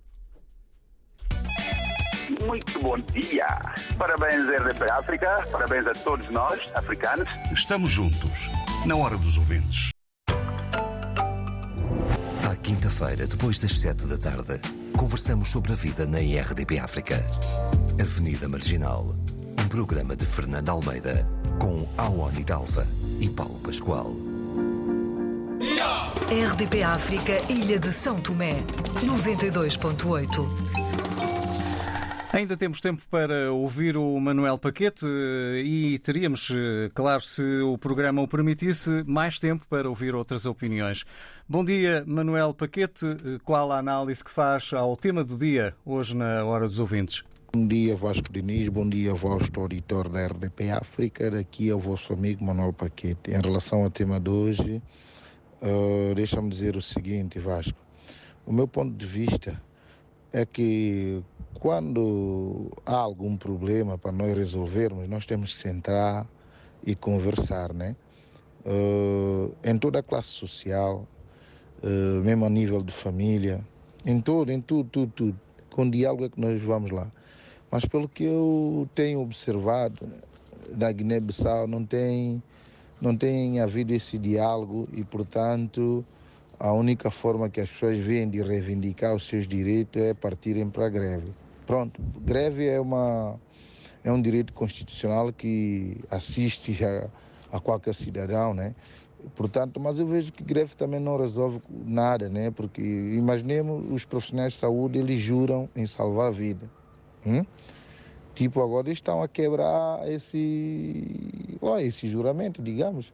Muito 2.47 2.78
bom 2.81 2.95
dia. 3.12 3.47
Parabéns, 3.99 4.47
RDP 4.49 4.91
África. 4.91 5.47
Parabéns 5.51 5.87
a 5.87 5.93
todos 5.93 6.28
nós, 6.31 6.61
africanos. 6.74 7.28
Estamos 7.53 7.91
juntos, 7.91 8.49
na 8.87 8.97
hora 8.97 9.16
dos 9.16 9.37
ouvintes. 9.37 9.91
Quinta-feira, 12.70 13.26
depois 13.26 13.58
das 13.58 13.80
sete 13.80 14.06
da 14.06 14.16
tarde, 14.16 14.60
conversamos 14.96 15.48
sobre 15.48 15.72
a 15.72 15.74
vida 15.74 16.06
na 16.06 16.18
RDP 16.18 16.78
África. 16.78 17.20
Avenida 18.00 18.48
Marginal, 18.48 19.12
um 19.60 19.66
programa 19.66 20.14
de 20.14 20.24
Fernando 20.24 20.68
Almeida 20.68 21.28
com 21.58 21.88
Awani 21.98 22.44
Dalva 22.44 22.86
e 23.18 23.28
Paulo 23.28 23.58
Pascoal. 23.58 24.14
RDP 26.30 26.84
África, 26.84 27.42
Ilha 27.52 27.76
de 27.76 27.90
São 27.90 28.20
Tomé, 28.20 28.62
92.8. 29.02 30.89
Ainda 32.33 32.57
temos 32.57 32.81
tempo 32.81 33.03
para 33.11 33.53
ouvir 33.53 33.97
o 33.97 34.20
Manuel 34.20 34.57
Paquete 34.57 35.05
eh, 35.05 35.62
e 35.64 35.99
teríamos, 35.99 36.49
eh, 36.53 36.89
claro, 36.95 37.20
se 37.22 37.43
o 37.43 37.76
programa 37.76 38.22
o 38.22 38.28
permitisse, 38.28 39.03
mais 39.05 39.41
tempo 39.41 39.66
para 39.68 39.89
ouvir 39.89 40.14
outras 40.14 40.47
opiniões. 40.47 41.05
Bom 41.49 41.64
dia, 41.64 42.05
Manuel 42.07 42.55
Paquete. 42.55 43.05
Eh, 43.05 43.41
Qual 43.45 43.72
a 43.72 43.78
análise 43.78 44.22
que 44.22 44.31
faz 44.31 44.72
ao 44.72 44.97
tema 44.97 45.24
do 45.24 45.37
dia, 45.37 45.74
hoje 45.85 46.16
na 46.16 46.45
Hora 46.45 46.68
dos 46.68 46.78
Ouvintes? 46.78 47.24
Bom 47.53 47.66
dia, 47.66 47.97
Vasco 47.97 48.33
Diniz. 48.33 48.68
Bom 48.68 48.89
dia, 48.89 49.12
vosso 49.12 49.51
auditor 49.57 50.09
da 50.09 50.28
RDP 50.28 50.70
África. 50.70 51.33
Daqui 51.33 51.68
é 51.68 51.74
o 51.74 51.81
vosso 51.81 52.12
amigo 52.12 52.45
Manuel 52.45 52.72
Paquete. 52.72 53.33
Em 53.33 53.41
relação 53.41 53.83
ao 53.83 53.91
tema 53.91 54.20
de 54.20 54.31
hoje, 54.31 54.81
uh, 55.61 56.14
deixa-me 56.14 56.49
dizer 56.49 56.76
o 56.76 56.81
seguinte, 56.81 57.41
Vasco. 57.41 57.76
O 58.47 58.53
meu 58.53 58.68
ponto 58.68 58.97
de 58.97 59.05
vista 59.05 59.61
é 60.33 60.47
que 60.47 61.24
quando 61.55 62.70
há 62.86 62.96
algum 62.96 63.36
problema 63.36 63.98
para 63.98 64.12
nós 64.12 64.36
resolvermos, 64.36 65.09
nós 65.09 65.26
temos 65.26 65.55
que 65.55 65.61
sentar 65.61 66.26
e 66.84 66.94
conversar, 66.94 67.72
né? 67.72 67.96
Uh, 68.64 69.55
em 69.64 69.78
toda 69.78 70.01
a 70.01 70.03
classe 70.03 70.28
social, 70.28 71.07
uh, 71.82 72.22
mesmo 72.22 72.44
a 72.44 72.51
nível 72.51 72.82
de 72.82 72.92
família, 72.92 73.61
em 74.05 74.20
tudo, 74.20 74.53
em 74.53 74.61
tudo, 74.61 74.88
tudo, 74.90 75.12
tudo. 75.14 75.40
Com 75.70 75.88
diálogo 75.88 76.24
é 76.24 76.28
que 76.28 76.40
nós 76.40 76.61
vamos 76.62 76.90
lá. 76.90 77.11
Mas 77.70 77.84
pelo 77.84 78.09
que 78.09 78.24
eu 78.24 78.88
tenho 78.94 79.20
observado 79.20 80.07
da 80.72 80.90
Guiné-Bissau, 80.90 81.66
não 81.66 81.84
tem, 81.84 82.42
não 83.01 83.16
tem 83.16 83.61
havido 83.61 83.92
esse 83.94 84.18
diálogo 84.18 84.88
e, 84.92 85.05
portanto, 85.05 86.05
a 86.61 86.72
única 86.74 87.11
forma 87.11 87.48
que 87.48 87.58
as 87.58 87.70
pessoas 87.70 87.96
veem 87.98 88.28
de 88.28 88.42
reivindicar 88.42 89.14
os 89.14 89.26
seus 89.26 89.48
direitos 89.48 90.00
é 90.00 90.12
partirem 90.12 90.68
para 90.68 90.86
a 90.86 90.88
greve. 90.90 91.32
Pronto, 91.66 91.98
greve 92.20 92.68
é, 92.68 92.78
uma, 92.78 93.40
é 94.04 94.12
um 94.12 94.20
direito 94.20 94.52
constitucional 94.52 95.32
que 95.32 95.96
assiste 96.11 96.84
a, 96.84 97.08
a 97.50 97.58
qualquer 97.58 97.94
cidadão, 97.94 98.52
né? 98.52 98.74
Portanto, 99.34 99.80
mas 99.80 99.98
eu 99.98 100.06
vejo 100.06 100.32
que 100.32 100.42
greve 100.42 100.74
também 100.74 101.00
não 101.00 101.16
resolve 101.16 101.62
nada, 101.70 102.28
né? 102.28 102.50
Porque 102.50 102.82
imaginemos 102.82 103.90
os 103.90 104.04
profissionais 104.04 104.52
de 104.52 104.58
saúde, 104.58 104.98
eles 104.98 105.20
juram 105.20 105.66
em 105.74 105.86
salvar 105.86 106.28
a 106.28 106.30
vida. 106.30 106.70
Hum? 107.26 107.42
Tipo, 108.34 108.62
agora 108.62 108.90
estão 108.90 109.22
a 109.22 109.28
quebrar 109.28 110.06
esse, 110.11 111.56
ó, 111.62 111.78
esse 111.78 112.06
juramento, 112.06 112.62
digamos. 112.62 113.12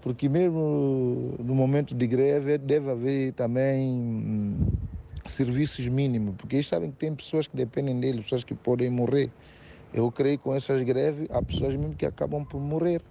Porque 0.00 0.28
mesmo 0.28 1.36
no 1.38 1.54
momento 1.54 1.94
de 1.94 2.06
greve 2.06 2.58
deve 2.58 2.90
haver 2.90 3.32
também 3.34 3.90
hum, 3.90 4.72
serviços 5.26 5.86
mínimos, 5.88 6.34
porque 6.36 6.56
eles 6.56 6.66
sabem 6.66 6.90
que 6.90 6.96
tem 6.98 7.14
pessoas 7.14 7.46
que 7.46 7.56
dependem 7.56 8.00
deles, 8.00 8.22
pessoas 8.24 8.44
que 8.44 8.54
podem 8.54 8.90
morrer. 8.90 9.34
Eu 9.92 10.10
creio 10.12 10.38
que 10.38 10.44
com 10.44 10.54
essas 10.54 10.82
greves 10.82 11.26
há 11.30 11.42
pessoas 11.42 11.74
mesmo 11.76 11.96
que 11.96 12.06
acabam 12.06 12.44
por 12.46 12.60
morrer. 12.60 13.04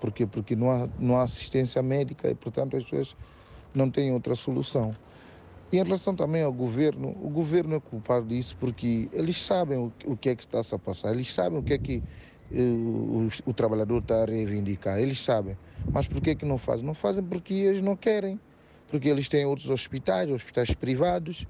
Por 0.00 0.12
quê? 0.12 0.26
Porque 0.26 0.54
não 0.56 0.70
há, 0.70 0.88
não 0.98 1.16
há 1.16 1.22
assistência 1.24 1.82
médica 1.82 2.28
e, 2.30 2.34
portanto, 2.34 2.76
as 2.76 2.84
pessoas 2.84 3.16
não 3.74 3.90
têm 3.90 4.12
outra 4.12 4.34
solução. 4.36 4.98
E 5.72 5.78
em 5.78 5.82
relação 5.82 6.14
também 6.14 6.42
ao 6.42 6.52
governo, 6.52 7.10
o 7.10 7.30
governo 7.30 7.74
é 7.76 7.80
culpado 7.80 8.26
disso 8.26 8.56
porque 8.56 9.08
eles 9.12 9.36
sabem 9.42 9.78
o, 9.78 9.92
o 10.06 10.16
que 10.16 10.28
é 10.30 10.36
que 10.36 10.42
está 10.42 10.60
a 10.60 10.78
passar, 10.78 11.12
eles 11.12 11.32
sabem 11.32 11.58
o 11.58 11.64
que 11.64 11.74
é 11.74 11.78
que 11.78 12.04
o, 12.52 13.28
o, 13.46 13.54
trabalhador 13.54 13.98
está 13.98 14.22
a 14.22 14.26
reivindicar, 14.26 14.98
eles 14.98 15.20
sabem. 15.20 15.56
Mas 15.90 16.06
por 16.06 16.20
que 16.20 16.34
que 16.34 16.44
não 16.44 16.58
fazem? 16.58 16.84
Não 16.84 16.94
fazem 16.94 17.22
porque 17.22 17.54
eles 17.54 17.82
não 17.82 17.96
querem, 17.96 18.38
porque 18.88 19.08
eles 19.08 19.28
têm 19.28 19.44
outros 19.44 19.70
hospitais, 19.70 20.30
hospitais 20.30 20.72
privados, 20.74 21.46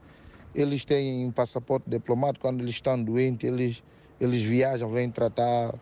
eles 0.55 0.85
têm 0.85 1.27
um 1.27 1.31
passaporte 1.31 1.89
diplomático, 1.89 2.47
quando 2.47 2.61
eles 2.61 2.75
estão 2.75 3.03
doentes, 3.03 3.49
eles, 3.49 3.83
eles 4.21 4.43
viajam, 4.43 4.89
vêm 4.91 5.11
tratar 5.11 5.75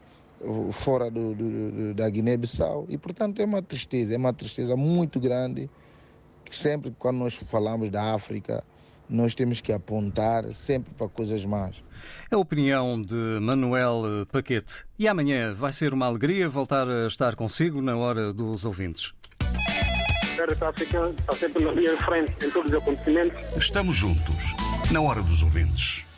fora 0.72 1.10
do, 1.10 1.34
do, 1.34 1.94
da 1.94 2.08
Guiné-Bissau. 2.08 2.86
E, 2.88 2.98
portanto, 2.98 3.40
é 3.40 3.44
uma 3.44 3.62
tristeza, 3.62 4.14
é 4.14 4.16
uma 4.16 4.32
tristeza 4.32 4.76
muito 4.76 5.20
grande. 5.20 5.70
Sempre 6.50 6.94
quando 6.98 7.18
nós 7.18 7.34
falamos 7.34 7.90
da 7.90 8.14
África, 8.14 8.64
nós 9.08 9.34
temos 9.34 9.60
que 9.60 9.72
apontar 9.72 10.52
sempre 10.54 10.92
para 10.94 11.08
coisas 11.08 11.44
más. 11.44 11.76
É 12.30 12.34
a 12.34 12.38
opinião 12.38 13.00
de 13.00 13.38
Manuel 13.40 14.26
Paquete. 14.30 14.84
E 14.98 15.06
amanhã 15.06 15.54
vai 15.54 15.72
ser 15.72 15.92
uma 15.92 16.06
alegria 16.06 16.48
voltar 16.48 16.88
a 16.88 17.06
estar 17.06 17.34
consigo 17.34 17.80
na 17.82 17.96
hora 17.96 18.32
dos 18.32 18.64
ouvintes. 18.64 19.12
A 20.60 20.68
África 20.68 21.02
está 21.10 21.34
sempre 21.34 21.64
na 21.64 21.72
linha 21.72 21.96
de 21.96 22.04
frente 22.04 22.44
em 22.44 22.50
todos 22.50 22.72
os 22.72 22.82
acontecimentos. 22.82 23.38
Estamos 23.56 23.94
juntos, 23.94 24.54
na 24.90 25.00
hora 25.00 25.22
dos 25.22 25.42
ouvintes. 25.42 26.04